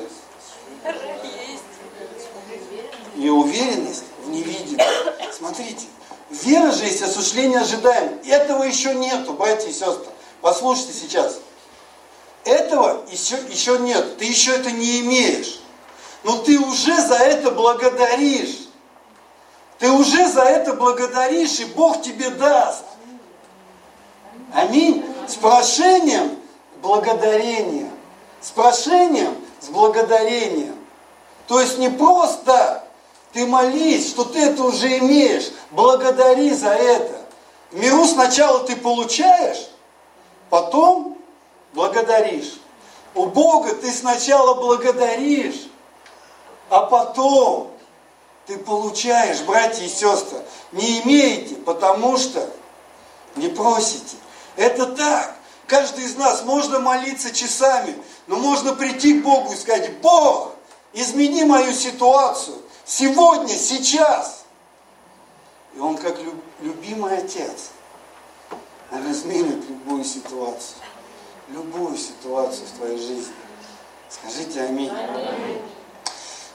И 3.15 3.29
уверенность 3.29 4.03
в 4.23 4.29
невидимом. 4.29 4.85
Смотрите, 5.31 5.85
Вера 6.29 6.71
же 6.71 6.85
есть 6.85 7.01
осуществление 7.01 7.59
ожидаем. 7.59 8.19
Этого 8.25 8.63
еще 8.63 8.93
нету, 8.95 9.33
братья 9.33 9.69
и 9.69 9.73
сестры. 9.73 10.07
Послушайте 10.41 10.93
сейчас. 10.93 11.39
Этого 12.43 13.03
еще, 13.11 13.37
еще 13.49 13.79
нет. 13.79 14.17
Ты 14.17 14.25
еще 14.25 14.55
это 14.55 14.71
не 14.71 15.01
имеешь. 15.01 15.59
Но 16.23 16.37
ты 16.39 16.59
уже 16.59 16.95
за 17.01 17.15
это 17.15 17.51
благодаришь. 17.51 18.67
Ты 19.79 19.91
уже 19.91 20.27
за 20.29 20.43
это 20.43 20.73
благодаришь, 20.73 21.59
и 21.59 21.65
Бог 21.65 22.01
тебе 22.01 22.29
даст. 22.29 22.83
Аминь. 24.53 25.05
С 25.27 25.35
прошением 25.35 26.37
благодарения. 26.81 27.91
С 28.41 28.49
прошением 28.49 29.35
с 29.65 29.69
благодарением. 29.69 30.75
То 31.47 31.59
есть 31.59 31.77
не 31.77 31.89
просто 31.89 32.84
ты 33.35 33.45
молись, 33.45 34.11
что 34.11 34.23
ты 34.23 34.39
это 34.39 34.63
уже 34.63 34.97
имеешь. 34.99 35.51
Благодари 35.71 36.53
за 36.53 36.69
это. 36.69 37.21
Миру 37.73 38.05
сначала 38.05 38.59
ты 38.59 38.77
получаешь, 38.77 39.67
потом 40.49 41.17
благодаришь. 41.73 42.53
У 43.13 43.25
Бога 43.25 43.75
ты 43.75 43.91
сначала 43.91 44.53
благодаришь, 44.53 45.67
а 46.69 46.83
потом 46.83 47.71
ты 48.45 48.57
получаешь, 48.57 49.41
братья 49.41 49.83
и 49.83 49.89
сестры. 49.89 50.39
Не 50.71 51.01
имеете, 51.01 51.55
потому 51.55 52.17
что 52.17 52.49
не 53.35 53.49
просите. 53.49 54.15
Это 54.55 54.85
так. 54.85 55.35
Каждый 55.67 56.05
из 56.05 56.15
нас 56.15 56.43
можно 56.43 56.79
молиться 56.79 57.35
часами, 57.35 57.97
но 58.27 58.37
можно 58.37 58.75
прийти 58.75 59.19
к 59.19 59.23
Богу 59.25 59.51
и 59.51 59.57
сказать, 59.57 59.97
Бог, 59.97 60.53
измени 60.93 61.43
мою 61.43 61.73
ситуацию 61.73 62.61
сегодня, 62.85 63.53
сейчас. 63.55 64.45
И 65.75 65.79
он 65.79 65.97
как 65.97 66.17
любимый 66.61 67.17
отец 67.17 67.71
разменит 68.91 69.67
любую 69.69 70.03
ситуацию. 70.03 70.77
Любую 71.49 71.97
ситуацию 71.97 72.65
в 72.67 72.77
твоей 72.77 72.97
жизни. 72.97 73.33
Скажите 74.09 74.61
аминь. 74.61 74.89
аминь. 74.89 75.61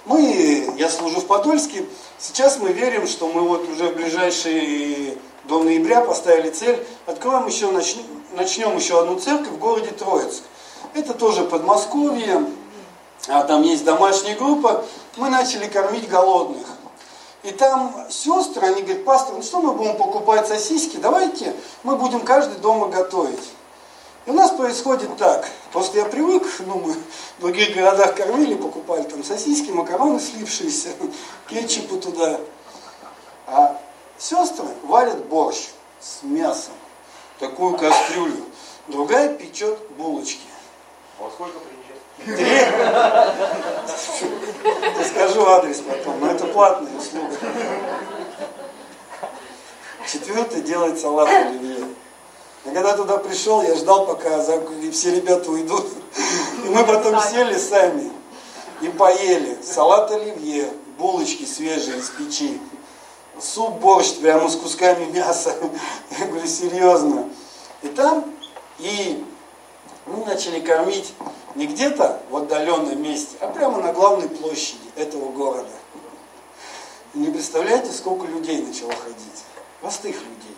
Мы, 0.07 0.75
я 0.79 0.89
служу 0.89 1.21
в 1.21 1.27
Подольске, 1.27 1.85
сейчас 2.19 2.59
мы 2.59 2.73
верим, 2.73 3.07
что 3.07 3.31
мы 3.31 3.43
вот 3.43 3.69
уже 3.69 3.91
в 3.91 3.97
ближайшие 3.97 5.19
до 5.45 5.63
ноября 5.63 6.01
поставили 6.01 6.51
цель, 6.51 6.85
откроем 7.07 7.47
еще, 7.47 7.71
начнем, 7.71 8.05
начнем 8.33 8.77
еще 8.77 9.01
одну 9.01 9.19
церковь 9.19 9.49
в 9.53 9.59
городе 9.59 9.91
Троицк. 9.91 10.43
Это 10.95 11.13
тоже 11.13 11.45
Подмосковье, 11.45 12.47
а 13.29 13.43
там 13.45 13.63
есть 13.63 13.85
домашняя 13.85 14.37
группа, 14.37 14.85
мы 15.17 15.29
начали 15.29 15.67
кормить 15.67 16.09
голодных. 16.09 16.67
И 17.43 17.53
там 17.53 18.07
сестры, 18.11 18.67
они 18.67 18.83
говорят, 18.83 19.05
пастор, 19.05 19.37
ну 19.37 19.43
что 19.43 19.61
мы 19.61 19.73
будем 19.73 19.97
покупать 19.97 20.47
сосиски, 20.47 20.97
давайте 20.97 21.55
мы 21.83 21.97
будем 21.97 22.21
каждый 22.21 22.59
дома 22.59 22.89
готовить. 22.89 23.53
И 24.27 24.31
у 24.31 24.35
нас 24.35 24.51
происходит 24.51 25.17
так, 25.17 25.49
просто 25.73 25.99
я 25.99 26.05
привык, 26.05 26.47
ну 26.61 26.79
мы 26.79 26.93
в 26.93 27.41
других 27.41 27.75
городах 27.75 28.15
кормили, 28.15 28.55
покупали 28.55 29.03
там 29.05 29.25
сосиски, 29.25 29.71
макароны 29.71 30.21
слившиеся, 30.21 30.91
кетчупу 31.49 31.97
туда. 31.97 32.39
А 33.47 33.81
сестры 34.19 34.67
варят 34.83 35.25
борщ 35.27 35.71
с 35.99 36.23
мясом, 36.23 36.75
такую 37.39 37.77
кастрюлю. 37.79 38.45
Другая 38.89 39.35
печет 39.35 39.79
булочки. 39.97 40.47
А 41.19 41.25
во 41.25 41.31
сколько? 41.31 41.59
Три. 42.25 42.47
скажу 45.11 45.47
адрес 45.47 45.81
потом, 45.81 46.21
но 46.21 46.31
это 46.31 46.47
платная 46.47 46.93
услуга. 46.97 47.37
Четвертый 50.11 50.63
делает 50.63 50.99
салат 50.99 51.29
оливье. 51.29 51.87
Я 52.65 52.73
когда 52.73 52.97
туда 52.97 53.19
пришел, 53.19 53.63
я 53.63 53.75
ждал, 53.75 54.07
пока 54.07 54.43
все 54.93 55.15
ребята 55.15 55.51
уйдут. 55.51 55.87
И 56.65 56.69
мы 56.69 56.85
потом 56.85 57.21
сели 57.21 57.57
сами 57.57 58.11
и 58.83 58.89
поели. 58.89 59.57
Салат 59.63 60.11
оливье, 60.11 60.71
булочки 60.99 61.45
свежие 61.45 61.99
из 61.99 62.11
печи. 62.11 62.61
Суп, 63.41 63.79
борщ 63.79 64.17
прямо 64.17 64.49
с 64.49 64.57
кусками 64.57 65.07
мяса. 65.07 65.55
Я 66.19 66.27
говорю, 66.27 66.47
серьезно. 66.47 67.31
И 67.83 67.89
там, 67.89 68.25
и 68.79 69.25
мы 70.05 70.27
начали 70.27 70.61
кормить 70.61 71.15
Не 71.55 71.67
где-то 71.67 72.23
в 72.31 72.37
отдаленном 72.37 73.03
месте, 73.03 73.37
а 73.41 73.49
прямо 73.49 73.81
на 73.83 73.93
главной 73.93 74.29
площади 74.29 74.79
этого 74.97 75.33
города. 75.33 75.69
Не 77.13 77.27
представляете, 77.27 77.91
сколько 77.91 78.27
людей 78.27 78.63
начало 78.63 78.93
ходить. 78.93 79.45
Простых 79.81 80.15
людей, 80.15 80.57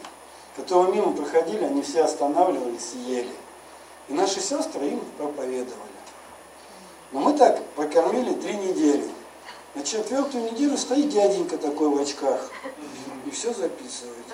которые 0.56 0.94
мимо 0.94 1.12
проходили, 1.12 1.64
они 1.64 1.82
все 1.82 2.04
останавливались 2.04 2.92
и 2.94 2.98
ели. 2.98 3.32
И 4.08 4.12
наши 4.12 4.40
сестры 4.40 4.86
им 4.88 5.00
проповедовали. 5.16 5.92
Но 7.12 7.20
мы 7.20 7.38
так 7.38 7.64
прокормили 7.76 8.34
три 8.34 8.54
недели. 8.54 9.08
На 9.74 9.82
четвертую 9.82 10.52
неделю 10.52 10.76
стоит 10.76 11.08
дяденька 11.08 11.56
такой 11.56 11.88
в 11.88 11.98
очках 11.98 12.50
и 13.24 13.30
все 13.30 13.54
записывает. 13.54 14.26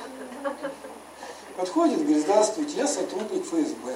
Подходит, 1.56 2.02
говорит, 2.02 2.22
здравствуйте, 2.22 2.76
я 2.78 2.88
сотрудник 2.88 3.44
ФСБ. 3.44 3.94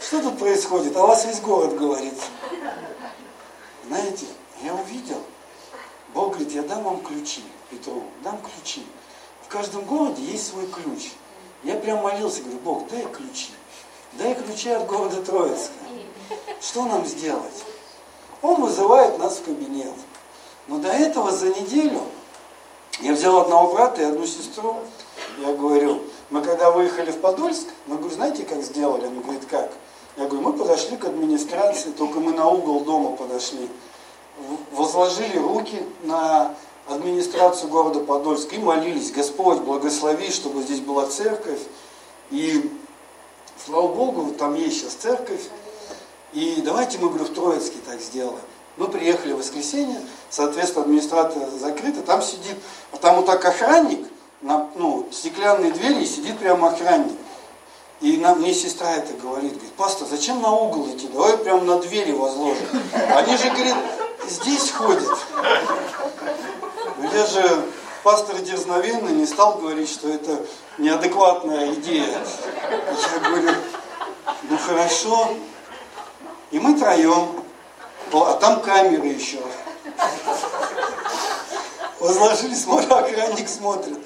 Что 0.00 0.22
тут 0.22 0.38
происходит? 0.38 0.96
А 0.96 1.06
вас 1.06 1.24
весь 1.26 1.40
город 1.40 1.76
говорит. 1.76 2.14
Знаете, 3.86 4.26
я 4.62 4.74
увидел, 4.74 5.22
Бог 6.12 6.30
говорит, 6.30 6.52
я 6.52 6.62
дам 6.62 6.82
вам 6.82 7.00
ключи, 7.02 7.42
Петру, 7.70 8.02
дам 8.22 8.38
ключи. 8.40 8.84
В 9.42 9.48
каждом 9.48 9.84
городе 9.84 10.22
есть 10.22 10.48
свой 10.48 10.66
ключ. 10.66 11.12
Я 11.62 11.76
прям 11.76 12.02
молился, 12.02 12.42
говорю, 12.42 12.58
Бог, 12.60 12.88
дай 12.88 13.04
ключи. 13.06 13.50
Дай 14.14 14.34
ключи 14.34 14.70
от 14.70 14.86
города 14.86 15.22
Троицка. 15.22 15.72
Что 16.60 16.86
нам 16.86 17.04
сделать? 17.06 17.64
Он 18.42 18.62
вызывает 18.62 19.18
нас 19.18 19.36
в 19.36 19.44
кабинет. 19.44 19.94
Но 20.68 20.78
до 20.78 20.88
этого 20.88 21.30
за 21.30 21.48
неделю 21.48 22.02
я 23.00 23.12
взял 23.12 23.38
одного 23.38 23.74
брата 23.74 24.02
и 24.02 24.04
одну 24.04 24.26
сестру. 24.26 24.76
Я 25.38 25.52
говорю, 25.52 26.02
мы 26.30 26.42
когда 26.42 26.70
выехали 26.70 27.10
в 27.10 27.20
Подольск, 27.20 27.66
мы 27.86 27.96
говорю, 27.96 28.14
знаете, 28.14 28.44
как 28.44 28.62
сделали? 28.62 29.06
Они 29.06 29.20
говорят, 29.20 29.44
как? 29.46 29.72
Я 30.16 30.26
говорю, 30.26 30.42
мы 30.42 30.52
подошли 30.54 30.96
к 30.96 31.04
администрации, 31.04 31.90
только 31.90 32.20
мы 32.20 32.32
на 32.32 32.48
угол 32.48 32.80
дома 32.80 33.16
подошли. 33.16 33.68
Возложили 34.72 35.38
руки 35.38 35.82
на 36.02 36.54
администрацию 36.88 37.70
города 37.70 38.00
Подольск 38.00 38.52
и 38.52 38.58
молились, 38.58 39.12
Господь, 39.12 39.58
благослови, 39.60 40.30
чтобы 40.30 40.62
здесь 40.62 40.80
была 40.80 41.06
церковь. 41.06 41.60
И 42.30 42.70
слава 43.64 43.88
Богу, 43.88 44.32
там 44.32 44.54
есть 44.54 44.80
сейчас 44.80 44.94
церковь. 44.94 45.42
И 46.32 46.60
давайте 46.64 46.98
мы, 46.98 47.08
говорю, 47.08 47.24
в 47.24 47.34
Троицке 47.34 47.76
так 47.86 48.00
сделаем. 48.00 48.40
Мы 48.76 48.88
приехали 48.88 49.32
в 49.32 49.38
воскресенье, 49.38 50.00
соответственно, 50.28 50.84
администрация 50.84 51.48
закрыта, 51.50 52.02
там 52.02 52.20
сидит, 52.20 52.56
а 52.92 52.98
там 52.98 53.16
вот 53.16 53.26
так 53.26 53.42
охранник, 53.44 54.06
на, 54.42 54.68
ну, 54.74 55.08
стеклянные 55.12 55.72
двери, 55.72 56.02
и 56.02 56.06
сидит 56.06 56.38
прямо 56.38 56.68
охранник. 56.68 57.16
И 58.00 58.18
нам, 58.18 58.40
мне 58.40 58.52
сестра 58.52 58.92
это 58.92 59.14
говорит, 59.14 59.54
говорит, 59.54 59.72
пастор, 59.72 60.06
зачем 60.06 60.42
на 60.42 60.50
угол 60.50 60.88
идти, 60.88 61.08
давай 61.08 61.38
прямо 61.38 61.62
на 61.62 61.78
двери 61.80 62.12
возложим. 62.12 62.66
Они 63.14 63.36
же, 63.36 63.48
говорит, 63.50 63.74
здесь 64.28 64.70
ходят. 64.70 65.18
Я 67.12 67.26
же 67.26 67.62
пастор 68.02 68.36
дерзновенный 68.38 69.12
не 69.12 69.26
стал 69.26 69.54
говорить, 69.54 69.90
что 69.90 70.08
это 70.08 70.44
неадекватная 70.78 71.72
идея. 71.74 72.22
Я 72.70 73.18
говорю, 73.28 73.50
ну 74.42 74.58
хорошо. 74.58 75.30
И 76.50 76.58
мы 76.58 76.78
троем, 76.78 77.44
а 78.12 78.34
там 78.34 78.60
камеры 78.60 79.06
еще. 79.06 79.40
Возложили, 82.00 82.54
смотрю, 82.54 82.94
охранник 82.94 83.48
смотрит. 83.48 83.98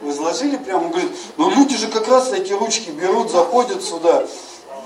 Возложили 0.00 0.56
прямо, 0.56 0.88
говорит, 0.88 1.12
ну 1.36 1.50
люди 1.50 1.76
же 1.76 1.88
как 1.88 2.06
раз 2.08 2.32
эти 2.32 2.52
ручки 2.52 2.90
берут, 2.90 3.30
заходят 3.30 3.82
сюда. 3.82 4.26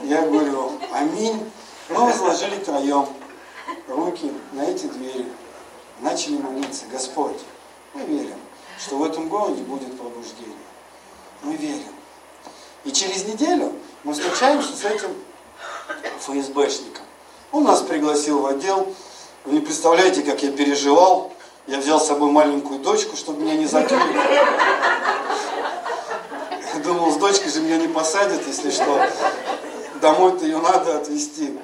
Я 0.04 0.22
говорю, 0.22 0.72
аминь. 0.92 1.50
Мы 1.88 2.06
возложили 2.06 2.56
троем 2.56 3.06
руки 3.88 4.32
на 4.52 4.62
эти 4.62 4.86
двери. 4.86 5.26
Начали 6.00 6.36
молиться, 6.36 6.84
Господь, 6.90 7.38
мы 7.94 8.02
верим, 8.02 8.38
что 8.78 8.96
в 8.96 9.04
этом 9.04 9.28
городе 9.28 9.62
будет 9.62 9.96
пробуждение. 9.98 10.56
Мы 11.42 11.56
верим. 11.56 11.92
И 12.84 12.90
через 12.90 13.24
неделю 13.24 13.72
мы 14.02 14.14
встречаемся 14.14 14.74
с 14.74 14.84
этим 14.84 15.10
ФСБшником. 16.20 17.04
Он 17.52 17.64
нас 17.64 17.82
пригласил 17.82 18.40
в 18.40 18.46
отдел. 18.46 18.92
Вы 19.44 19.54
не 19.54 19.60
представляете, 19.60 20.22
как 20.22 20.42
я 20.42 20.50
переживал. 20.50 21.31
Я 21.66 21.78
взял 21.78 22.00
с 22.00 22.08
собой 22.08 22.30
маленькую 22.30 22.80
дочку, 22.80 23.16
чтобы 23.16 23.42
меня 23.42 23.54
не 23.54 23.66
закрыли. 23.66 24.02
Думал, 26.82 27.12
с 27.12 27.16
дочкой 27.16 27.50
же 27.52 27.60
меня 27.60 27.76
не 27.76 27.86
посадят, 27.86 28.44
если 28.46 28.70
что. 28.70 29.06
Домой-то 30.00 30.44
ее 30.44 30.58
надо 30.58 30.96
отвезти. 30.96 31.56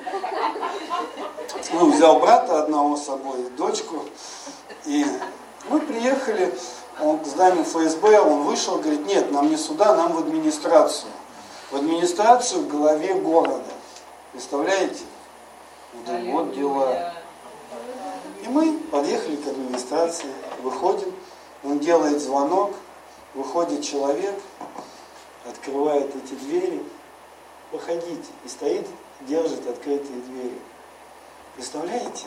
Ну, 1.73 1.91
взял 1.91 2.21
брата 2.21 2.63
одного 2.63 2.97
с 2.97 3.07
собой, 3.07 3.51
дочку. 3.57 4.05
И 4.87 5.05
мы 5.69 5.81
приехали, 5.81 6.55
он 7.01 7.19
к 7.19 7.27
зданию 7.27 7.65
ФСБ, 7.65 8.21
он 8.21 8.45
вышел, 8.45 8.79
говорит, 8.79 9.05
нет, 9.07 9.33
нам 9.33 9.51
не 9.51 9.57
сюда, 9.57 9.97
нам 9.97 10.13
в 10.13 10.19
администрацию. 10.19 11.11
В 11.73 11.77
администрацию 11.77 12.63
в 12.63 12.69
голове 12.69 13.15
города. 13.15 13.65
Представляете? 14.33 15.03
Вот, 16.07 16.21
вот 16.27 16.55
дела. 16.55 17.13
И 18.43 18.49
мы 18.49 18.79
подъехали 18.91 19.37
к 19.37 19.47
администрации, 19.47 20.29
выходим, 20.63 21.13
он 21.65 21.79
делает 21.81 22.21
звонок, 22.21 22.75
выходит 23.35 23.83
человек, 23.83 24.35
открывает 25.49 26.15
эти 26.15 26.35
двери, 26.35 26.83
выходите, 27.73 28.29
и 28.45 28.49
стоит, 28.49 28.87
держит 29.23 29.67
открытые 29.67 30.21
двери. 30.21 30.59
Представляете? 31.57 32.27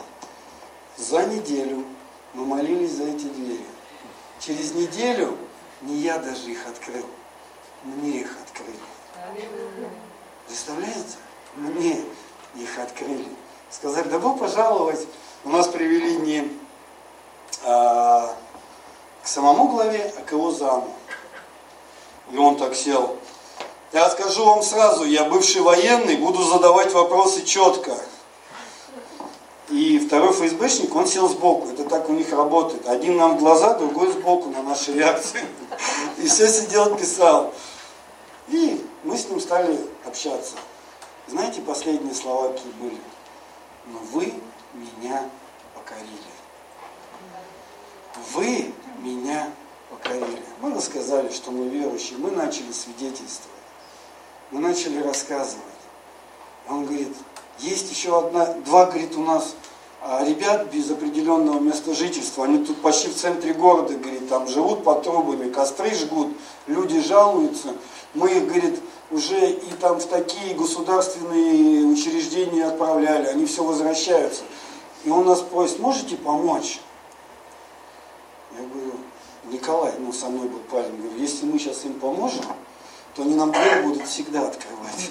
За 0.96 1.24
неделю 1.26 1.84
мы 2.34 2.44
молились 2.44 2.92
за 2.92 3.04
эти 3.04 3.24
двери. 3.24 3.64
Через 4.38 4.74
неделю 4.74 5.36
не 5.80 5.96
я 5.96 6.18
даже 6.18 6.50
их 6.50 6.66
открыл, 6.66 7.06
мне 7.84 8.20
их 8.20 8.36
открыли. 8.42 8.76
Представляете? 10.46 11.16
Мне 11.56 12.04
их 12.56 12.78
открыли. 12.78 13.28
Сказали, 13.70 14.08
добро 14.08 14.34
пожаловать. 14.34 15.06
У 15.44 15.48
нас 15.48 15.66
привели 15.66 16.16
не 16.18 16.48
а, 17.64 18.32
к 19.22 19.26
самому 19.26 19.68
главе, 19.68 20.14
а 20.16 20.22
к 20.22 20.30
его 20.30 20.52
заму. 20.52 20.94
И 22.30 22.36
он 22.36 22.56
так 22.56 22.76
сел. 22.76 23.16
Я 23.92 24.08
скажу 24.10 24.44
вам 24.44 24.62
сразу, 24.62 25.04
я 25.04 25.24
бывший 25.24 25.60
военный, 25.62 26.16
буду 26.16 26.44
задавать 26.44 26.92
вопросы 26.92 27.44
четко. 27.44 27.96
И 29.68 29.98
второй 29.98 30.32
ФСБшник, 30.32 30.94
он 30.94 31.06
сел 31.06 31.28
сбоку. 31.28 31.68
Это 31.70 31.84
так 31.84 32.08
у 32.08 32.12
них 32.12 32.30
работает. 32.32 32.86
Один 32.88 33.16
нам 33.16 33.36
в 33.36 33.40
глаза, 33.40 33.74
другой 33.74 34.12
сбоку 34.12 34.48
на 34.50 34.62
наши 34.62 34.92
реакции. 34.92 35.40
И 36.18 36.28
все 36.28 36.46
сидел, 36.46 36.94
писал. 36.94 37.52
И 38.48 38.84
мы 39.02 39.18
с 39.18 39.28
ним 39.28 39.40
стали 39.40 39.78
общаться. 40.06 40.54
Знаете, 41.26 41.62
последние 41.62 42.14
слова 42.14 42.52
какие 42.52 42.72
были? 42.72 42.98
Но 43.86 43.98
вы 44.12 44.32
меня 44.74 45.28
покорили. 45.74 46.08
Вы 48.32 48.72
меня 48.98 49.50
покорили. 49.90 50.42
Мы 50.60 50.74
рассказали, 50.74 51.30
что 51.30 51.50
мы 51.50 51.68
верующие, 51.68 52.18
мы 52.18 52.30
начали 52.30 52.72
свидетельствовать. 52.72 53.50
Мы 54.50 54.60
начали 54.60 55.02
рассказывать. 55.02 55.62
Он 56.68 56.84
говорит, 56.84 57.14
есть 57.58 57.90
еще 57.90 58.18
одна, 58.18 58.46
два, 58.66 58.86
говорит, 58.86 59.16
у 59.16 59.24
нас 59.24 59.54
а, 60.00 60.24
ребят 60.24 60.68
без 60.72 60.90
определенного 60.90 61.58
места 61.60 61.94
жительства. 61.94 62.44
Они 62.44 62.64
тут 62.64 62.80
почти 62.82 63.08
в 63.08 63.16
центре 63.16 63.54
города, 63.54 63.94
говорит, 63.94 64.28
там 64.28 64.48
живут 64.48 64.84
под 64.84 65.02
трубами, 65.02 65.50
костры 65.50 65.94
жгут, 65.94 66.32
люди 66.66 67.00
жалуются. 67.00 67.74
Мы 68.14 68.30
их, 68.32 68.46
говорит, 68.46 68.80
уже 69.10 69.50
и 69.50 69.70
там 69.80 70.00
в 70.00 70.06
такие 70.06 70.54
государственные 70.54 71.86
учреждения 71.86 72.66
отправляли, 72.66 73.26
они 73.26 73.46
все 73.46 73.62
возвращаются. 73.62 74.42
И 75.04 75.10
он 75.10 75.26
нас 75.26 75.40
просит, 75.40 75.78
можете 75.78 76.16
помочь? 76.16 76.80
Я 78.56 78.66
говорю, 78.66 78.92
Николай, 79.44 79.92
ну 79.98 80.12
со 80.12 80.26
мной 80.26 80.48
был 80.48 80.60
парень, 80.70 80.96
говорю, 80.96 81.16
если 81.18 81.46
мы 81.46 81.58
сейчас 81.58 81.84
им 81.84 81.94
поможем, 81.94 82.44
то 83.14 83.22
они 83.22 83.34
нам 83.34 83.50
дверь 83.50 83.82
будут 83.82 84.06
всегда 84.06 84.46
открывать. 84.46 85.10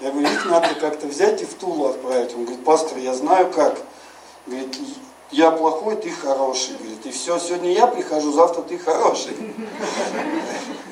Я 0.00 0.10
говорю, 0.10 0.28
их 0.28 0.44
надо 0.46 0.74
как-то 0.74 1.06
взять 1.06 1.40
и 1.42 1.44
в 1.44 1.54
Тулу 1.54 1.86
отправить. 1.86 2.34
Он 2.34 2.44
говорит, 2.44 2.64
пастор, 2.64 2.98
я 2.98 3.14
знаю 3.14 3.50
как. 3.52 3.78
Говорит, 4.46 4.76
я 5.30 5.50
плохой, 5.50 5.96
ты 5.96 6.10
хороший. 6.10 6.76
Говорит, 6.76 7.06
и 7.06 7.10
все, 7.10 7.38
сегодня 7.38 7.72
я 7.72 7.86
прихожу, 7.86 8.32
завтра 8.32 8.62
ты 8.62 8.76
хороший. 8.76 9.34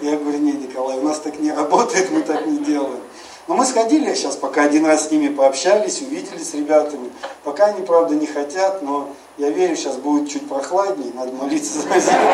Я 0.00 0.16
говорю, 0.16 0.38
не, 0.38 0.52
Николай, 0.52 0.98
у 0.98 1.02
нас 1.02 1.20
так 1.20 1.38
не 1.38 1.52
работает, 1.52 2.10
мы 2.10 2.22
так 2.22 2.46
не 2.46 2.58
делаем. 2.58 3.02
Но 3.48 3.56
мы 3.56 3.66
сходили 3.66 4.14
сейчас, 4.14 4.36
пока 4.36 4.62
один 4.62 4.86
раз 4.86 5.08
с 5.08 5.10
ними 5.10 5.28
пообщались, 5.34 6.00
увиделись 6.00 6.50
с 6.50 6.54
ребятами. 6.54 7.10
Пока 7.42 7.66
они, 7.66 7.84
правда, 7.84 8.14
не 8.14 8.26
хотят, 8.26 8.82
но 8.82 9.14
я 9.36 9.50
верю, 9.50 9.74
сейчас 9.74 9.96
будет 9.96 10.30
чуть 10.30 10.48
прохладнее, 10.48 11.12
надо 11.12 11.32
молиться 11.32 11.80
за 11.80 11.98
зиму. 11.98 12.30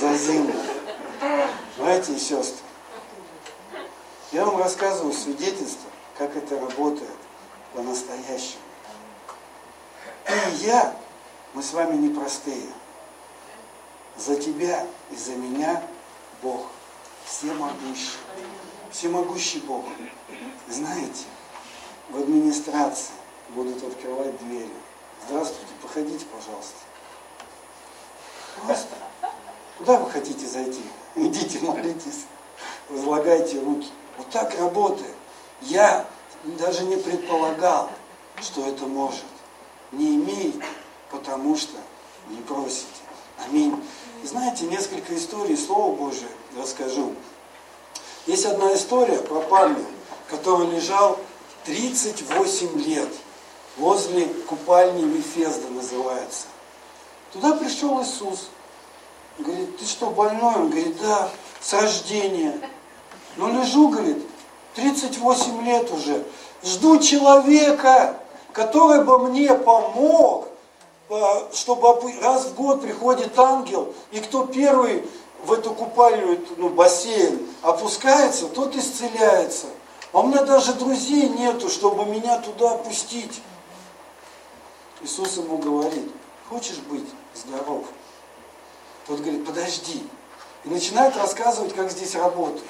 За 0.00 0.14
зиму. 0.14 0.52
Знаете, 1.76 2.18
сестры, 2.18 2.62
Я 4.32 4.46
вам 4.46 4.56
рассказываю 4.58 5.12
свидетельство, 5.12 5.90
как 6.16 6.34
это 6.34 6.58
работает 6.58 7.10
по-настоящему. 7.74 8.62
Ты 10.24 10.32
и 10.32 10.66
я, 10.66 10.96
мы 11.52 11.62
с 11.62 11.72
вами 11.74 11.96
непростые. 11.96 12.68
За 14.16 14.36
тебя 14.36 14.86
и 15.10 15.16
за 15.16 15.32
меня 15.32 15.82
Бог 16.42 16.66
всемогущий. 17.24 18.18
Всемогущий 18.90 19.58
Бог. 19.60 19.84
Знаете, 20.68 21.24
в 22.10 22.18
администрации 22.18 23.12
будут 23.50 23.82
открывать 23.82 24.36
двери. 24.38 24.70
Здравствуйте, 25.26 25.72
проходите, 25.80 26.24
пожалуйста. 26.26 26.74
Просто. 28.64 28.94
Куда 29.78 29.98
вы 29.98 30.10
хотите 30.10 30.46
зайти? 30.46 30.82
Идите, 31.16 31.58
молитесь, 31.60 32.26
возлагайте 32.88 33.60
руки. 33.60 33.88
Вот 34.16 34.30
так 34.30 34.56
работает. 34.58 35.14
Я 35.60 36.06
даже 36.44 36.84
не 36.84 36.96
предполагал, 36.96 37.90
что 38.40 38.66
это 38.66 38.86
может. 38.86 39.24
Не 39.90 40.16
имеет, 40.16 40.62
потому 41.10 41.56
что 41.56 41.78
не 42.28 42.40
просите. 42.42 42.86
Аминь. 43.44 43.82
Знаете, 44.26 44.66
несколько 44.66 45.16
историй, 45.16 45.56
Слово 45.56 45.94
Божие 45.94 46.28
расскажу. 46.58 47.12
Есть 48.26 48.46
одна 48.46 48.74
история 48.74 49.18
про 49.18 49.40
парня, 49.40 49.84
который 50.30 50.68
лежал 50.68 51.18
38 51.66 52.80
лет 52.80 53.08
возле 53.76 54.26
купальни 54.26 55.04
Вифезда 55.04 55.68
называется. 55.68 56.46
Туда 57.32 57.54
пришел 57.54 58.02
Иисус. 58.02 58.48
Говорит, 59.38 59.76
ты 59.78 59.84
что, 59.84 60.10
больной? 60.10 60.54
Он 60.54 60.70
говорит, 60.70 60.96
да, 61.00 61.28
с 61.60 61.72
рождения. 61.72 62.58
Но 63.36 63.48
лежу, 63.48 63.88
говорит, 63.88 64.24
38 64.76 65.64
лет 65.64 65.90
уже. 65.90 66.24
Жду 66.62 67.00
человека, 67.00 68.16
который 68.52 69.04
бы 69.04 69.18
мне 69.28 69.52
помог, 69.54 70.48
чтобы 71.52 72.12
раз 72.20 72.46
в 72.46 72.54
год 72.54 72.82
приходит 72.82 73.38
ангел, 73.38 73.92
и 74.10 74.20
кто 74.20 74.46
первый 74.46 75.08
в 75.44 75.52
эту 75.52 75.72
купальню, 75.72 76.40
ну, 76.56 76.70
бассейн 76.70 77.46
опускается, 77.62 78.46
тот 78.48 78.74
исцеляется. 78.76 79.66
А 80.12 80.20
у 80.20 80.28
меня 80.28 80.44
даже 80.44 80.74
друзей 80.74 81.28
нету, 81.28 81.68
чтобы 81.68 82.06
меня 82.06 82.38
туда 82.38 82.72
опустить. 82.72 83.42
Иисус 85.02 85.36
ему 85.36 85.58
говорит, 85.58 86.10
хочешь 86.48 86.78
быть 86.78 87.06
здоров? 87.34 87.84
Тот 89.06 89.20
говорит, 89.20 89.44
подожди. 89.44 90.02
И 90.64 90.68
начинает 90.68 91.16
рассказывать, 91.16 91.74
как 91.74 91.90
здесь 91.90 92.14
работает. 92.14 92.64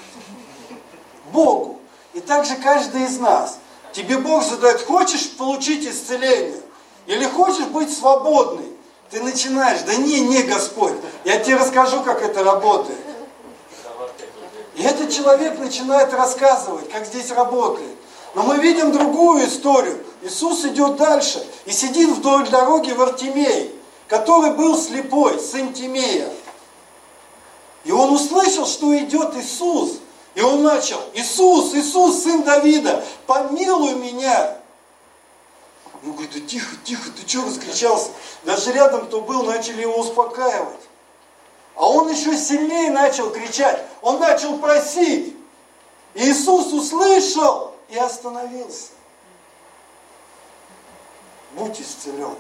Богу. 1.33 1.79
И 2.13 2.21
также 2.21 2.57
каждый 2.57 3.05
из 3.05 3.19
нас. 3.19 3.59
Тебе 3.93 4.19
Бог 4.19 4.43
задает, 4.43 4.83
хочешь 4.83 5.37
получить 5.37 5.87
исцеление? 5.87 6.64
Или 7.07 7.25
хочешь 7.25 7.67
быть 7.67 7.97
свободный? 7.97 8.73
Ты 9.11 9.23
начинаешь, 9.23 9.81
да 9.83 9.95
не, 9.95 10.21
не, 10.21 10.43
Господь, 10.43 10.95
я 11.25 11.39
тебе 11.39 11.57
расскажу, 11.57 12.03
как 12.03 12.23
это 12.23 12.43
работает. 12.43 12.99
И 14.77 14.83
этот 14.83 15.11
человек 15.11 15.59
начинает 15.59 16.13
рассказывать, 16.13 16.91
как 16.91 17.07
здесь 17.07 17.31
работает. 17.31 17.97
Но 18.35 18.43
мы 18.43 18.59
видим 18.59 18.91
другую 18.91 19.47
историю. 19.47 20.03
Иисус 20.23 20.65
идет 20.65 20.97
дальше 20.97 21.47
и 21.67 21.71
сидит 21.71 22.09
вдоль 22.09 22.49
дороги 22.49 22.91
в 22.91 23.01
Артемей, 23.01 23.73
который 24.09 24.51
был 24.53 24.77
слепой, 24.77 25.39
сын 25.39 25.73
Тимея. 25.73 26.29
И 27.85 27.93
он 27.93 28.13
услышал, 28.13 28.67
что 28.67 28.97
идет 28.99 29.37
Иисус. 29.37 29.99
И 30.35 30.41
он 30.41 30.63
начал, 30.63 30.99
Иисус, 31.13 31.75
Иисус, 31.75 32.25
сын 32.25 32.43
Давида, 32.43 33.05
помилуй 33.27 33.95
меня. 33.95 34.57
Он 36.05 36.13
говорит, 36.13 36.33
да 36.35 36.41
тихо, 36.41 36.77
тихо, 36.85 37.11
ты 37.11 37.27
что 37.27 37.47
раскричался? 37.47 38.11
Даже 38.45 38.73
рядом 38.73 39.07
кто 39.07 39.23
был, 39.23 39.45
начали 39.45 39.81
его 39.81 39.97
успокаивать. 39.99 40.81
А 41.75 41.89
он 41.89 42.11
еще 42.11 42.37
сильнее 42.37 42.91
начал 42.91 43.31
кричать, 43.31 43.83
он 44.03 44.21
начал 44.21 44.59
просить. 44.59 45.35
Иисус 46.13 46.73
услышал 46.73 47.75
и 47.89 47.97
остановился. 47.97 48.91
Будь 51.55 51.81
исцелен. 51.81 52.37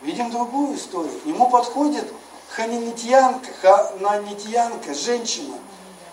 Видим 0.00 0.30
другую 0.30 0.76
историю. 0.76 1.18
К 1.20 1.24
нему 1.26 1.48
подходит 1.48 2.12
ханинитьянка, 2.50 3.52
хананитьянка, 3.62 4.92
женщина. 4.92 5.56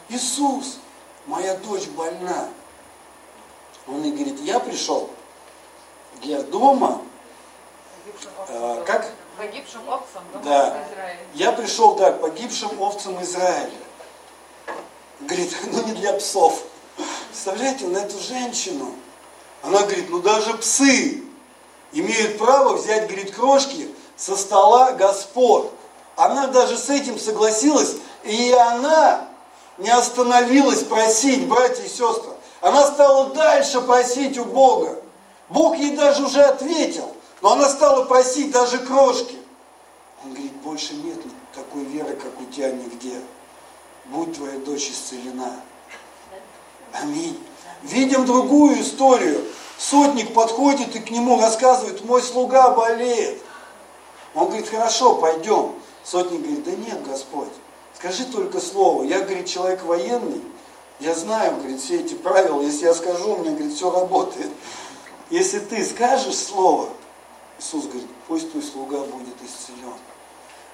Иисус, 0.07 0.77
моя 1.25 1.55
дочь 1.57 1.87
больна. 1.87 2.49
Он 3.87 4.03
и 4.03 4.11
говорит, 4.11 4.39
я 4.41 4.59
пришел 4.59 5.09
для 6.21 6.41
дома, 6.43 7.01
э, 8.47 8.83
как? 8.85 9.11
Погибшим 9.37 9.89
овцам 9.89 10.23
да. 10.43 10.77
Я 11.33 11.51
пришел, 11.51 11.95
да, 11.95 12.11
к 12.11 12.21
погибшим 12.21 12.79
овцам 12.81 13.21
Израиля. 13.23 13.71
Говорит, 15.21 15.55
ну 15.71 15.83
не 15.87 15.93
для 15.93 16.13
псов. 16.13 16.63
Представляете, 17.29 17.87
на 17.87 17.99
эту 17.99 18.19
женщину, 18.19 18.93
она 19.63 19.79
говорит, 19.81 20.09
ну 20.09 20.19
даже 20.19 20.53
псы 20.55 21.23
имеют 21.93 22.37
право 22.37 22.75
взять, 22.75 23.07
говорит, 23.07 23.33
крошки 23.33 23.93
со 24.15 24.35
стола 24.35 24.91
господ. 24.93 25.73
Она 26.15 26.47
даже 26.47 26.77
с 26.77 26.89
этим 26.89 27.17
согласилась, 27.17 27.95
и 28.23 28.51
она 28.51 29.27
не 29.77 29.89
остановилась 29.89 30.83
просить, 30.83 31.47
братья 31.47 31.83
и 31.83 31.87
сестры. 31.87 32.31
Она 32.59 32.85
стала 32.85 33.29
дальше 33.29 33.81
просить 33.81 34.37
у 34.37 34.45
Бога. 34.45 35.01
Бог 35.51 35.77
ей 35.77 35.95
даже 35.95 36.23
уже 36.23 36.41
ответил, 36.41 37.11
но 37.41 37.53
она 37.53 37.67
стала 37.69 38.05
просить 38.05 38.51
даже 38.51 38.79
крошки. 38.79 39.37
Он 40.23 40.31
говорит, 40.31 40.53
больше 40.63 40.93
нет 40.95 41.19
такой 41.53 41.83
веры, 41.83 42.15
как 42.15 42.39
у 42.39 42.45
тебя 42.45 42.71
нигде. 42.71 43.19
Будь 44.05 44.35
твоя 44.35 44.57
дочь 44.59 44.89
исцелена. 44.89 45.59
Аминь. 46.93 47.37
Видим 47.83 48.25
другую 48.25 48.81
историю. 48.81 49.43
Сотник 49.77 50.33
подходит 50.33 50.95
и 50.95 50.99
к 50.99 51.09
нему 51.09 51.41
рассказывает, 51.41 52.05
мой 52.05 52.21
слуга 52.21 52.71
болеет. 52.71 53.41
Он 54.35 54.45
говорит, 54.45 54.69
хорошо, 54.69 55.15
пойдем. 55.15 55.73
Сотник 56.03 56.41
говорит, 56.41 56.63
да 56.63 56.71
нет, 56.71 57.03
Господь, 57.05 57.51
скажи 57.97 58.25
только 58.25 58.59
слово. 58.59 59.03
Я, 59.03 59.21
говорит, 59.21 59.47
человек 59.47 59.83
военный, 59.83 60.41
я 60.99 61.15
знаю, 61.15 61.57
говорит, 61.57 61.81
все 61.81 61.99
эти 61.99 62.13
правила, 62.13 62.61
если 62.61 62.85
я 62.85 62.93
скажу, 62.93 63.33
у 63.33 63.37
меня, 63.39 63.51
говорит, 63.51 63.73
все 63.73 63.89
работает. 63.89 64.51
Если 65.31 65.59
ты 65.59 65.83
скажешь 65.85 66.35
слово, 66.35 66.89
Иисус 67.57 67.85
говорит, 67.85 68.09
пусть 68.27 68.51
твой 68.51 68.61
слуга 68.61 68.99
будет 68.99 69.35
исцелен. 69.41 69.93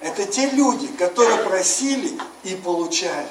Это 0.00 0.26
те 0.26 0.50
люди, 0.50 0.88
которые 0.88 1.38
просили 1.38 2.18
и 2.42 2.56
получали. 2.56 3.28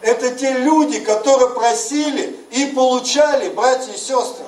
Это 0.00 0.34
те 0.34 0.50
люди, 0.52 0.98
которые 1.00 1.50
просили 1.50 2.40
и 2.50 2.66
получали, 2.66 3.50
братья 3.50 3.92
и 3.92 3.98
сестры. 3.98 4.46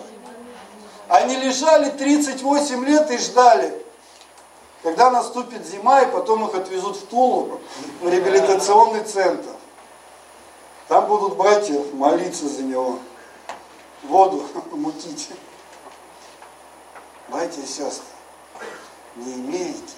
Они 1.09 1.37
лежали 1.37 1.91
38 1.91 2.85
лет 2.87 3.11
и 3.11 3.19
ждали, 3.19 3.85
когда 4.83 5.11
наступит 5.11 5.67
зима, 5.67 6.03
и 6.03 6.11
потом 6.11 6.49
их 6.49 6.55
отвезут 6.55 6.97
в 6.97 7.07
Тулу, 7.07 7.61
в 8.01 8.09
реабилитационный 8.09 9.05
центр. 9.05 9.51
Там 10.89 11.07
будут 11.07 11.37
братья 11.37 11.79
молиться 11.93 12.49
за 12.49 12.63
него, 12.63 12.99
воду 14.05 14.43
мутить 14.73 15.29
братья 17.29 17.61
и 17.63 17.67
сестры, 17.67 18.05
не 19.17 19.35
имеете, 19.35 19.95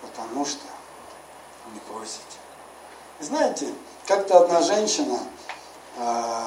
потому 0.00 0.44
что 0.44 0.62
не 1.72 1.80
просите. 1.80 2.20
знаете, 3.20 3.68
как-то 4.06 4.40
одна 4.40 4.60
женщина 4.62 5.18
э, 5.96 6.46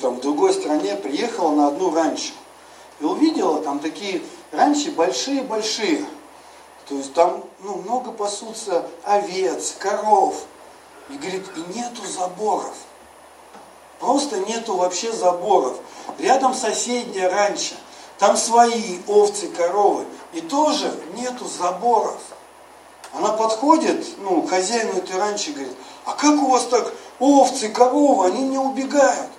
там, 0.00 0.16
в 0.16 0.20
другой 0.20 0.52
стране 0.54 0.96
приехала 0.96 1.50
на 1.50 1.68
одну 1.68 1.94
ранчо 1.94 2.32
и 3.00 3.04
увидела 3.04 3.62
там 3.62 3.80
такие 3.80 4.22
раньше 4.52 4.90
большие-большие. 4.92 6.04
То 6.88 6.94
есть 6.94 7.12
там 7.12 7.44
ну, 7.60 7.76
много 7.76 8.12
пасутся 8.12 8.86
овец, 9.04 9.76
коров. 9.78 10.44
И 11.10 11.14
говорит, 11.14 11.44
и 11.56 11.78
нету 11.78 12.06
заборов. 12.06 12.74
Просто 13.98 14.40
нету 14.40 14.76
вообще 14.76 15.12
заборов. 15.12 15.78
Рядом 16.18 16.54
соседняя 16.54 17.30
раньше. 17.30 17.76
Там 18.18 18.36
свои 18.36 18.98
овцы, 19.06 19.48
коровы. 19.48 20.04
И 20.32 20.40
тоже 20.40 20.92
нету 21.14 21.46
заборов. 21.46 22.20
Она 23.12 23.32
подходит, 23.32 24.06
ну, 24.18 24.46
хозяину 24.46 24.98
этой 24.98 25.16
раньше 25.16 25.52
говорит, 25.52 25.74
а 26.04 26.12
как 26.12 26.34
у 26.34 26.48
вас 26.48 26.66
так 26.66 26.92
овцы, 27.18 27.70
коровы, 27.70 28.26
они 28.26 28.48
не 28.48 28.58
убегают 28.58 29.30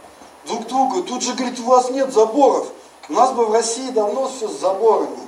друг 0.45 0.65
друга? 0.67 1.03
Тут 1.03 1.21
же, 1.21 1.33
говорит, 1.33 1.59
у 1.59 1.63
вас 1.63 1.91
нет 1.91 2.11
заборов. 2.11 2.69
У 3.09 3.13
нас 3.13 3.31
бы 3.33 3.45
в 3.45 3.53
России 3.53 3.89
давно 3.91 4.29
все 4.29 4.47
с 4.47 4.59
заборами. 4.59 5.19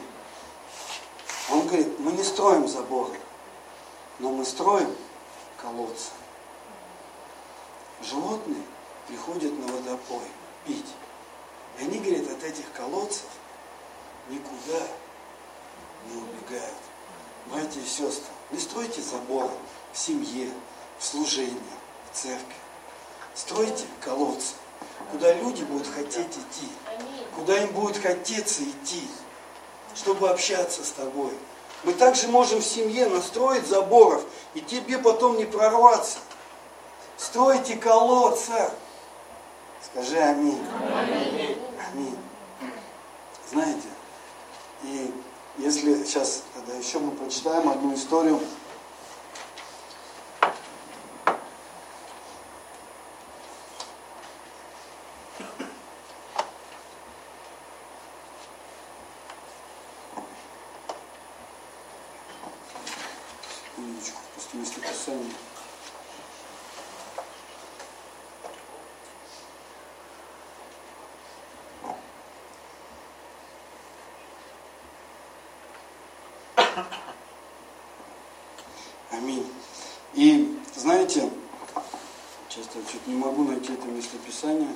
Он 1.51 1.67
говорит, 1.67 1.99
мы 1.99 2.13
не 2.13 2.23
строим 2.23 2.67
заборы, 2.67 3.19
но 4.19 4.29
мы 4.29 4.45
строим 4.45 4.89
колодцы. 5.61 6.11
Животные 8.01 8.63
приходят 9.07 9.51
на 9.59 9.73
водопой 9.73 10.23
пить. 10.65 10.85
И 11.77 11.83
они, 11.83 11.99
говорят, 11.99 12.31
от 12.31 12.43
этих 12.43 12.71
колодцев 12.71 13.25
никуда 14.31 14.79
не 16.07 16.21
убегают. 16.21 16.75
Братья 17.47 17.81
и 17.81 17.85
сестры, 17.85 18.31
не 18.51 18.59
стройте 18.59 19.01
заборы 19.01 19.51
в 19.93 19.97
семье, 19.97 20.49
в 20.97 21.05
служении, 21.05 21.59
в 22.11 22.15
церкви. 22.15 22.55
Стройте 23.35 23.85
колодцы, 23.99 24.53
куда 25.11 25.33
люди 25.33 25.63
будут 25.63 25.87
хотеть 25.87 26.29
идти, 26.29 26.69
куда 27.35 27.57
им 27.61 27.71
будет 27.73 28.01
хотеться 28.01 28.63
идти, 28.63 29.07
чтобы 29.95 30.29
общаться 30.29 30.83
с 30.83 30.91
тобой. 30.91 31.31
Мы 31.83 31.93
также 31.93 32.27
можем 32.27 32.59
в 32.59 32.65
семье 32.65 33.07
настроить 33.07 33.65
заборов, 33.67 34.23
и 34.53 34.61
тебе 34.61 34.97
потом 34.97 35.37
не 35.37 35.45
прорваться. 35.45 36.19
Стройте 37.17 37.75
колодца. 37.75 38.71
Скажи 39.83 40.17
аминь. 40.17 40.61
Аминь. 40.93 41.57
аминь. 41.91 42.17
Знаете, 43.51 43.87
если 45.61 46.03
сейчас, 46.03 46.43
тогда 46.55 46.73
еще 46.73 46.99
мы 46.99 47.11
прочитаем 47.11 47.69
одну 47.69 47.93
историю. 47.93 48.39
Минуточку, 63.77 64.19
просто 64.33 64.57
местописание. 64.57 65.31
Аминь. 79.11 79.45
И 80.13 80.57
знаете, 80.75 81.29
часто 82.49 82.79
я 82.79 82.85
чуть 82.85 83.05
не 83.07 83.15
могу 83.15 83.43
найти 83.43 83.73
местописание. 84.41 84.75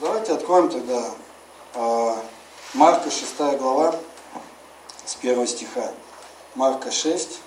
Давайте 0.00 0.32
откроем 0.32 0.68
тогда 0.68 1.10
э, 1.74 2.14
Марка 2.74 3.10
6 3.10 3.36
глава 3.58 3.94
с 5.04 5.16
1 5.16 5.46
стиха. 5.46 5.92
Марка 6.56 6.90
6, 6.90 7.40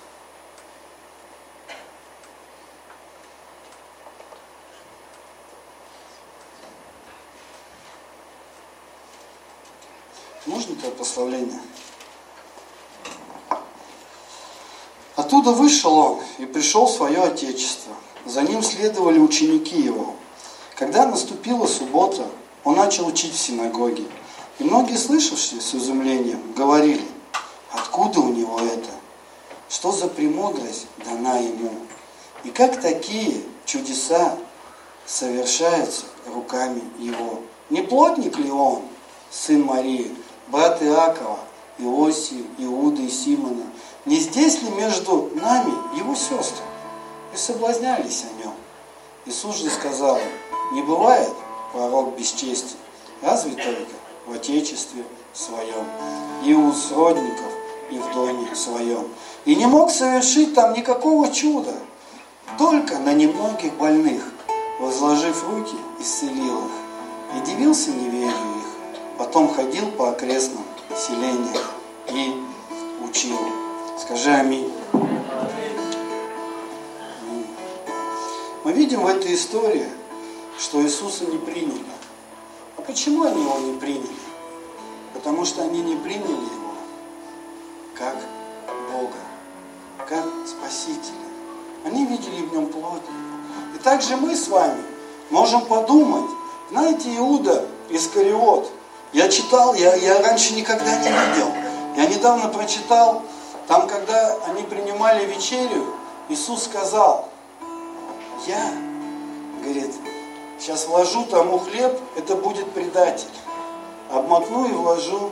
Прославление? 11.16 11.60
Оттуда 15.14 15.52
вышел 15.52 15.96
он 15.96 16.20
и 16.36 16.44
пришел 16.44 16.84
в 16.84 16.90
свое 16.90 17.22
отечество. 17.22 17.94
За 18.26 18.42
ним 18.42 18.62
следовали 18.62 19.18
ученики 19.18 19.80
его. 19.80 20.14
Когда 20.74 21.06
наступила 21.06 21.66
суббота, 21.66 22.26
он 22.64 22.76
начал 22.76 23.06
учить 23.06 23.32
в 23.32 23.38
синагоге. 23.38 24.04
И 24.58 24.64
многие, 24.64 24.98
слышавшие 24.98 25.62
с 25.62 25.74
изумлением, 25.74 26.52
говорили, 26.54 27.08
откуда 27.72 28.20
у 28.20 28.28
него 28.28 28.60
это? 28.60 28.90
Что 29.70 29.92
за 29.92 30.08
премудрость 30.08 30.86
дана 31.02 31.38
ему? 31.38 31.72
И 32.44 32.50
как 32.50 32.78
такие 32.82 33.40
чудеса 33.64 34.36
совершаются 35.06 36.04
руками 36.26 36.82
его? 36.98 37.40
Не 37.70 37.80
плотник 37.80 38.36
ли 38.36 38.50
он, 38.50 38.82
сын 39.30 39.62
Марии, 39.62 40.14
брат 40.48 40.82
Иакова, 40.82 41.38
Иосии, 41.78 42.44
Иуды 42.58 43.06
и 43.06 43.10
Симона, 43.10 43.64
не 44.04 44.18
здесь 44.20 44.62
ли 44.62 44.70
между 44.70 45.30
нами 45.34 45.72
его 45.96 46.14
сестры? 46.14 46.64
И 47.34 47.36
соблазнялись 47.36 48.24
о 48.24 48.42
нем. 48.42 48.54
Иисус 49.26 49.56
же 49.56 49.70
сказал 49.70 50.16
им, 50.16 50.74
не 50.74 50.82
бывает 50.82 51.32
пророк 51.72 52.16
бесчестен, 52.16 52.76
разве 53.22 53.52
только 53.52 53.92
в 54.26 54.32
Отечестве 54.32 55.04
своем, 55.32 55.84
и 56.44 56.54
у 56.54 56.72
сродников, 56.72 57.52
и 57.90 57.98
в 57.98 58.14
доме 58.14 58.54
своем. 58.54 59.08
И 59.44 59.54
не 59.54 59.66
мог 59.66 59.90
совершить 59.90 60.54
там 60.54 60.72
никакого 60.72 61.30
чуда, 61.32 61.74
только 62.58 62.98
на 62.98 63.12
немногих 63.12 63.74
больных, 63.74 64.22
возложив 64.80 65.44
руки, 65.48 65.76
исцелил 66.00 66.58
их. 66.58 66.72
И 67.36 67.40
дивился 67.46 67.90
неверию 67.90 68.45
потом 69.26 69.52
ходил 69.52 69.90
по 69.90 70.10
окрестным 70.10 70.62
селениям 70.96 71.56
и 72.08 72.32
учил. 73.02 73.36
Скажи 73.98 74.30
аминь. 74.30 74.72
Мы 78.62 78.72
видим 78.72 79.02
в 79.02 79.06
этой 79.08 79.34
истории, 79.34 79.88
что 80.58 80.80
Иисуса 80.80 81.26
не 81.26 81.38
приняли. 81.38 81.84
А 82.76 82.82
почему 82.82 83.24
они 83.24 83.42
его 83.42 83.58
не 83.58 83.78
приняли? 83.80 84.06
Потому 85.12 85.44
что 85.44 85.62
они 85.62 85.82
не 85.82 85.96
приняли 85.96 86.30
его 86.30 86.74
как 87.94 88.14
Бога, 88.92 90.06
как 90.08 90.24
Спасителя. 90.46 91.26
Они 91.84 92.06
видели 92.06 92.42
в 92.42 92.52
нем 92.52 92.66
плотника. 92.66 93.10
И 93.74 93.78
также 93.78 94.16
мы 94.16 94.36
с 94.36 94.46
вами 94.46 94.82
можем 95.30 95.62
подумать, 95.62 96.30
знаете, 96.70 97.16
Иуда 97.16 97.66
Искариот, 97.88 98.70
я 99.16 99.30
читал, 99.30 99.72
я, 99.72 99.94
я 99.94 100.20
раньше 100.20 100.54
никогда 100.54 100.94
не 100.98 101.08
видел. 101.08 101.50
Я 101.96 102.06
недавно 102.06 102.48
прочитал, 102.48 103.22
там, 103.66 103.88
когда 103.88 104.36
они 104.46 104.62
принимали 104.62 105.24
вечерю, 105.24 105.86
Иисус 106.28 106.64
сказал, 106.64 107.26
я, 108.46 108.72
говорит, 109.62 109.94
сейчас 110.58 110.86
вложу 110.86 111.24
тому 111.24 111.58
хлеб, 111.60 111.98
это 112.14 112.36
будет 112.36 112.70
предатель. 112.72 113.30
Обмакну 114.10 114.68
и 114.68 114.72
вложу. 114.72 115.30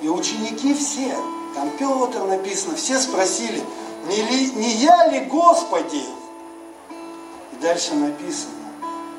И 0.00 0.08
ученики 0.08 0.72
все, 0.72 1.14
там 1.54 1.70
Петр 1.78 2.24
написано, 2.24 2.74
все 2.74 2.98
спросили, 2.98 3.62
не, 4.08 4.22
ли, 4.22 4.50
не 4.52 4.70
я 4.76 5.08
ли 5.08 5.20
Господи? 5.26 6.04
И 7.52 7.56
дальше 7.60 7.92
написано, 7.96 8.54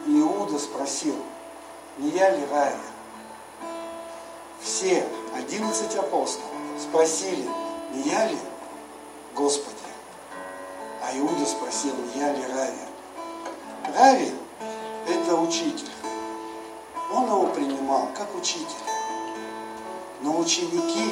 Иуда 0.08 0.58
спросил, 0.58 1.16
не 2.00 2.10
я 2.10 2.32
ли 2.32 2.44
Равия? 2.52 2.85
Все, 4.66 5.06
11 5.38 5.96
апостолов, 5.96 6.50
спросили, 6.82 7.48
не 7.94 8.10
я 8.10 8.28
ли 8.28 8.38
Господи? 9.36 9.76
А 11.04 11.16
Иуда 11.20 11.46
спросил, 11.46 11.94
не 11.94 12.20
я 12.20 12.34
ли 12.34 12.42
Равия? 12.48 12.88
Рави– 13.96 14.32
это 15.08 15.36
учитель. 15.36 15.92
Он 17.14 17.26
его 17.26 17.46
принимал 17.50 18.08
как 18.18 18.36
учителя. 18.36 18.66
Но 20.22 20.40
ученики 20.40 21.12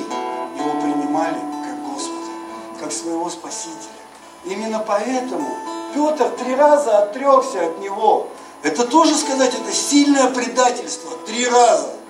его 0.57 0.81
принимали 0.81 1.39
как 1.63 1.93
Господа, 1.93 2.31
как 2.79 2.91
своего 2.91 3.29
Спасителя. 3.29 4.01
Именно 4.45 4.79
поэтому 4.79 5.47
Петр 5.93 6.27
три 6.39 6.55
раза 6.55 7.03
отрекся 7.03 7.67
от 7.67 7.77
него. 7.77 8.29
Это 8.63 8.83
тоже 8.87 9.15
сказать, 9.15 9.53
это 9.53 9.71
сильное 9.71 10.31
предательство. 10.31 11.11
Три 11.27 11.47
раза. 11.47 12.02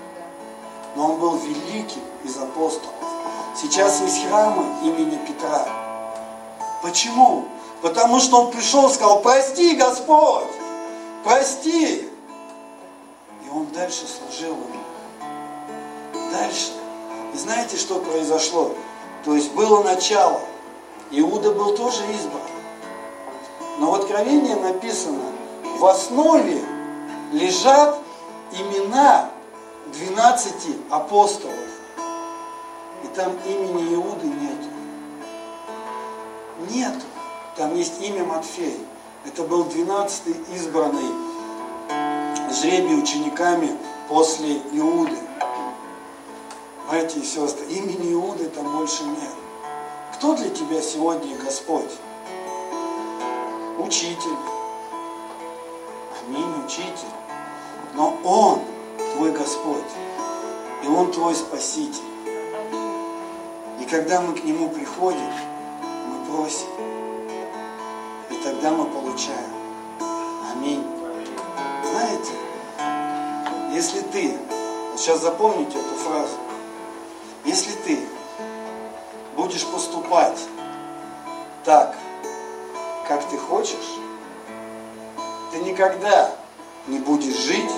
Но 0.96 1.06
он 1.06 1.20
был 1.20 1.38
великим 1.38 2.02
из 2.24 2.38
апостолов. 2.38 2.94
Сейчас 3.56 4.02
есть 4.02 4.28
храмы 4.28 4.64
имени 4.84 5.18
Петра. 5.28 5.68
Почему? 6.82 7.46
Потому 7.82 8.20
что 8.20 8.42
он 8.42 8.52
пришел 8.52 8.90
и 8.90 8.94
сказал, 8.94 9.22
прости, 9.22 9.76
Господь, 9.76 10.48
прости. 11.24 12.10
И 13.46 13.50
он 13.54 13.68
дальше 13.68 14.06
служил 14.08 14.54
ему. 14.56 16.30
Дальше. 16.32 16.72
И 17.34 17.38
знаете, 17.38 17.78
что 17.78 18.00
произошло? 18.00 18.72
То 19.26 19.36
есть 19.36 19.52
было 19.54 19.84
начало. 19.84 20.40
Иуда 21.12 21.52
был 21.52 21.76
тоже 21.76 22.04
избран. 22.14 22.42
Но 23.80 23.92
в 23.92 23.96
Откровении 23.96 24.54
написано, 24.54 25.24
в 25.78 25.86
основе 25.86 26.64
лежат 27.32 27.98
имена 28.52 29.30
12 29.88 30.78
апостолов. 30.90 31.54
И 33.04 33.08
там 33.16 33.34
имени 33.46 33.96
Иуды 33.96 34.28
нету. 34.28 34.70
Нету. 36.72 37.06
Там 37.58 37.76
есть 37.76 38.02
имя 38.02 38.24
Матфей. 38.24 38.80
Это 39.26 39.44
был 39.44 39.66
12-й 39.66 40.56
избранный 40.56 41.12
жребий 42.54 42.98
учениками 42.98 43.78
после 44.08 44.58
Иуды. 44.72 45.18
Братья 46.90 47.20
и 47.20 47.24
сестры, 47.24 47.66
имени 47.66 48.14
Иуды 48.14 48.50
там 48.50 48.78
больше 48.78 49.04
нет. 49.04 49.32
Кто 50.14 50.36
для 50.36 50.50
тебя 50.50 50.82
сегодня 50.82 51.36
Господь? 51.38 51.92
Учитель. 53.80 54.38
Аминь, 56.26 56.66
учитель. 56.66 57.12
Но 57.96 58.16
Он 58.24 58.73
твой 59.16 59.32
Господь. 59.32 59.84
И 60.84 60.88
Он 60.88 61.12
твой 61.12 61.36
Спаситель. 61.36 62.04
И 63.80 63.86
когда 63.86 64.22
мы 64.22 64.34
к 64.34 64.44
Нему 64.44 64.70
приходим, 64.70 65.32
мы 65.82 66.26
просим. 66.26 66.68
И 68.30 68.36
тогда 68.44 68.72
мы 68.72 68.86
получаем. 68.86 69.52
Аминь. 70.54 70.84
Знаете, 71.92 72.32
если 73.74 74.02
ты, 74.02 74.38
вот 74.92 75.00
сейчас 75.00 75.22
запомните 75.22 75.78
эту 75.78 75.96
фразу, 75.96 76.36
если 77.46 77.72
ты 77.86 78.00
будешь 79.36 79.66
поступать 79.66 80.40
так, 81.64 81.96
как 83.08 83.24
ты 83.30 83.38
хочешь, 83.38 84.00
ты 85.52 85.60
никогда 85.60 86.32
не 86.88 87.00
будешь 87.00 87.36
жить 87.36 87.72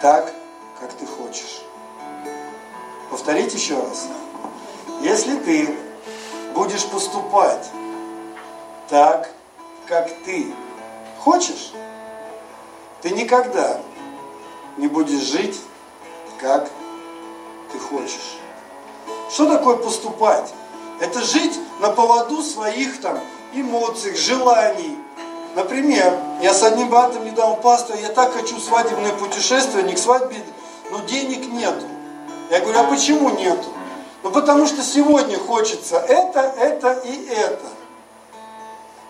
так, 0.00 0.32
как 0.80 0.92
ты 0.94 1.06
хочешь. 1.06 1.62
Повторите 3.10 3.56
еще 3.56 3.78
раз. 3.78 4.06
Если 5.02 5.36
ты 5.38 5.76
будешь 6.54 6.86
поступать 6.86 7.70
так, 8.88 9.30
как 9.86 10.08
ты 10.24 10.52
хочешь, 11.18 11.72
ты 13.02 13.10
никогда 13.10 13.80
не 14.76 14.88
будешь 14.88 15.22
жить, 15.22 15.60
как 16.40 16.70
ты 17.72 17.78
хочешь. 17.78 18.38
Что 19.30 19.48
такое 19.56 19.76
поступать? 19.76 20.52
Это 21.00 21.22
жить 21.22 21.58
на 21.80 21.90
поводу 21.90 22.42
своих 22.42 23.00
там 23.00 23.20
эмоций, 23.52 24.14
желаний. 24.14 24.98
Например, 25.54 26.16
я 26.42 26.54
с 26.54 26.62
одним 26.62 26.90
братом 26.90 27.24
недавно 27.24 27.56
пастор, 27.56 27.96
я 28.00 28.08
так 28.10 28.32
хочу 28.32 28.58
свадебное 28.58 29.12
путешествие, 29.12 29.82
не 29.82 29.94
к 29.94 29.98
свадьбе, 29.98 30.36
но 30.90 31.00
денег 31.00 31.46
нету. 31.52 31.86
Я 32.50 32.60
говорю, 32.60 32.80
а 32.80 32.84
почему 32.84 33.30
нету? 33.30 33.66
Ну 34.22 34.30
потому 34.30 34.66
что 34.66 34.82
сегодня 34.82 35.38
хочется 35.38 35.98
это, 35.98 36.40
это 36.40 36.92
и 37.04 37.26
это. 37.28 37.66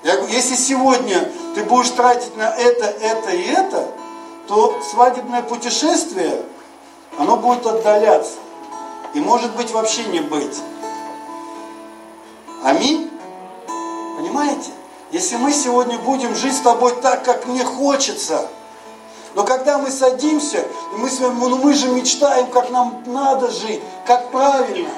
Я 0.02 0.16
говорю, 0.16 0.32
если 0.32 0.54
сегодня 0.54 1.30
ты 1.54 1.62
будешь 1.64 1.90
тратить 1.90 2.34
на 2.36 2.48
это, 2.54 2.86
это 2.86 3.30
и 3.30 3.42
это, 3.42 3.88
то 4.48 4.80
свадебное 4.82 5.42
путешествие, 5.42 6.42
оно 7.18 7.36
будет 7.36 7.66
отдаляться. 7.66 8.34
И 9.12 9.20
может 9.20 9.54
быть 9.56 9.70
вообще 9.72 10.04
не 10.04 10.20
быть. 10.20 10.56
Аминь? 12.62 13.10
Понимаете? 14.16 14.70
Если 15.12 15.36
мы 15.36 15.52
сегодня 15.52 15.98
будем 15.98 16.34
жить 16.36 16.56
с 16.56 16.60
тобой 16.60 16.94
так, 17.02 17.24
как 17.24 17.46
мне 17.46 17.64
хочется, 17.64 18.48
но 19.34 19.44
когда 19.44 19.78
мы 19.78 19.90
садимся, 19.90 20.60
и 20.60 20.96
мы 20.96 21.10
с 21.10 21.18
вами, 21.18 21.38
ну 21.40 21.58
мы 21.58 21.74
же 21.74 21.88
мечтаем, 21.88 22.48
как 22.50 22.70
нам 22.70 23.02
надо 23.06 23.50
жить, 23.50 23.80
как 24.06 24.30
правильно. 24.30 24.90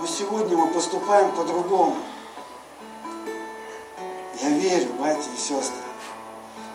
Но 0.00 0.06
сегодня 0.06 0.56
мы 0.56 0.66
поступаем 0.68 1.30
по-другому. 1.32 1.96
Я 4.42 4.48
верю, 4.48 4.88
братья 4.98 5.30
и 5.30 5.38
сестры, 5.38 5.76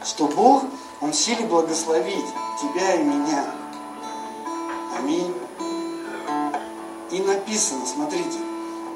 что 0.05 0.27
Бог, 0.27 0.63
Он 1.01 1.11
в 1.11 1.15
силе 1.15 1.45
благословить 1.45 2.25
тебя 2.61 2.95
и 2.95 3.03
меня. 3.03 3.45
Аминь. 4.97 5.33
И 7.11 7.21
написано, 7.21 7.85
смотрите, 7.85 8.39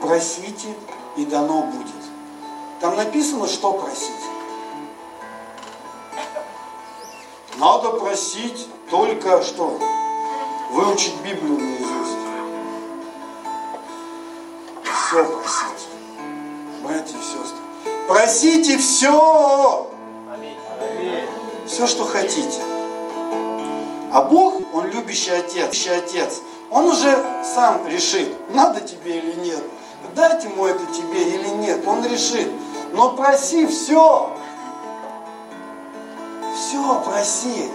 просите 0.02 0.74
и 1.17 1.26
дано 1.26 1.63
будет. 1.63 2.11
Там 2.82 2.96
написано, 2.96 3.48
что 3.48 3.74
просить. 3.74 4.10
Надо 7.58 7.91
просить 7.91 8.67
только 8.89 9.44
что? 9.44 9.80
Выучить 10.72 11.13
Библию 11.24 11.60
наизусть. 11.60 12.17
Все 14.84 15.26
просить. 15.26 15.88
Братья 16.82 17.15
и 17.15 17.22
сестры. 17.22 17.60
Просите 18.08 18.78
все. 18.80 19.91
Все, 21.67 21.86
что 21.86 22.06
хотите. 22.06 22.63
А 24.12 24.24
Бог, 24.28 24.56
Он 24.74 24.88
любящий 24.88 25.32
отец, 25.32 25.88
отец. 25.88 26.41
Он 26.72 26.86
уже 26.86 27.15
сам 27.44 27.86
решит, 27.88 28.28
надо 28.56 28.82
тебе 28.82 29.20
или 29.20 29.34
нет. 29.34 29.63
Дать 30.15 30.44
ему 30.44 30.65
это 30.65 30.84
тебе 30.88 31.30
или 31.30 31.48
нет. 31.50 31.88
Он 31.88 32.04
решит. 32.04 32.50
Но 32.91 33.12
проси 33.12 33.65
все. 33.67 34.30
Все, 36.56 37.01
проси. 37.06 37.71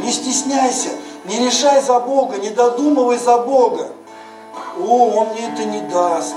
Не 0.00 0.12
стесняйся, 0.12 0.90
не 1.24 1.38
решай 1.38 1.80
за 1.82 2.00
Бога, 2.00 2.38
не 2.38 2.50
додумывай 2.50 3.18
за 3.18 3.38
Бога. 3.38 3.92
О, 4.78 5.10
Он 5.10 5.28
мне 5.28 5.52
это 5.52 5.64
не 5.64 5.80
даст. 5.82 6.34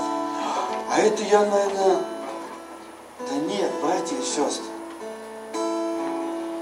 А 0.90 0.98
это 0.98 1.22
я, 1.24 1.40
наверное... 1.40 1.98
Да 3.18 3.36
нет, 3.36 3.70
братья 3.82 4.16
и 4.16 4.22
сестры. 4.22 4.66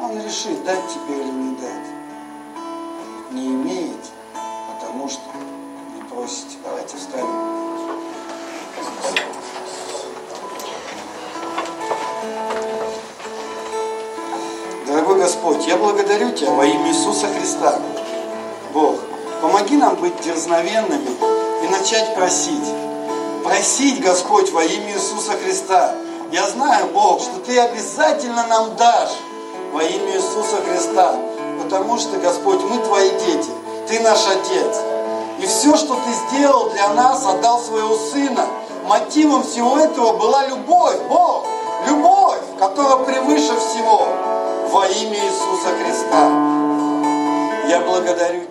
Он 0.00 0.20
решит, 0.24 0.62
дать 0.64 0.86
тебе 0.88 1.20
или 1.20 1.30
не 1.30 1.56
дать. 1.56 1.88
Не 3.32 3.48
имеете, 3.48 4.10
потому 4.72 5.08
что 5.08 5.22
не 5.96 6.02
просите. 6.04 6.56
Давайте 6.64 6.96
встанем. 6.96 7.81
Господь, 15.42 15.66
я 15.66 15.76
благодарю 15.76 16.30
Тебя 16.30 16.52
во 16.52 16.64
имя 16.64 16.90
Иисуса 16.90 17.26
Христа. 17.26 17.74
Бог, 18.72 18.94
помоги 19.40 19.76
нам 19.76 19.96
быть 19.96 20.20
дерзновенными 20.20 21.10
и 21.64 21.66
начать 21.66 22.14
просить. 22.14 22.72
Просить, 23.42 24.00
Господь, 24.00 24.52
во 24.52 24.62
имя 24.62 24.92
Иисуса 24.92 25.32
Христа. 25.32 25.96
Я 26.30 26.48
знаю, 26.48 26.86
Бог, 26.94 27.20
что 27.22 27.40
Ты 27.44 27.58
обязательно 27.58 28.46
нам 28.46 28.76
дашь 28.76 29.16
во 29.72 29.82
имя 29.82 30.14
Иисуса 30.14 30.62
Христа. 30.64 31.16
Потому 31.60 31.98
что, 31.98 32.18
Господь, 32.18 32.60
мы 32.62 32.78
Твои 32.78 33.10
дети. 33.10 33.50
Ты 33.88 33.98
наш 33.98 34.24
Отец. 34.28 34.76
И 35.40 35.46
все, 35.46 35.76
что 35.76 35.96
Ты 35.96 36.36
сделал 36.36 36.70
для 36.70 36.88
нас, 36.90 37.26
отдал 37.26 37.58
Своего 37.58 37.96
Сына. 37.96 38.46
Мотивом 38.86 39.42
всего 39.42 39.76
этого 39.76 40.16
была 40.16 40.46
любовь, 40.46 41.00
Бог. 41.08 41.46
Любовь, 41.88 42.38
которая 42.60 42.98
превыше 42.98 43.58
всего 43.58 44.06
во 44.72 44.86
имя 44.86 45.18
Иисуса 45.18 45.68
Христа. 45.76 46.30
Я 47.68 47.80
благодарю 47.86 48.46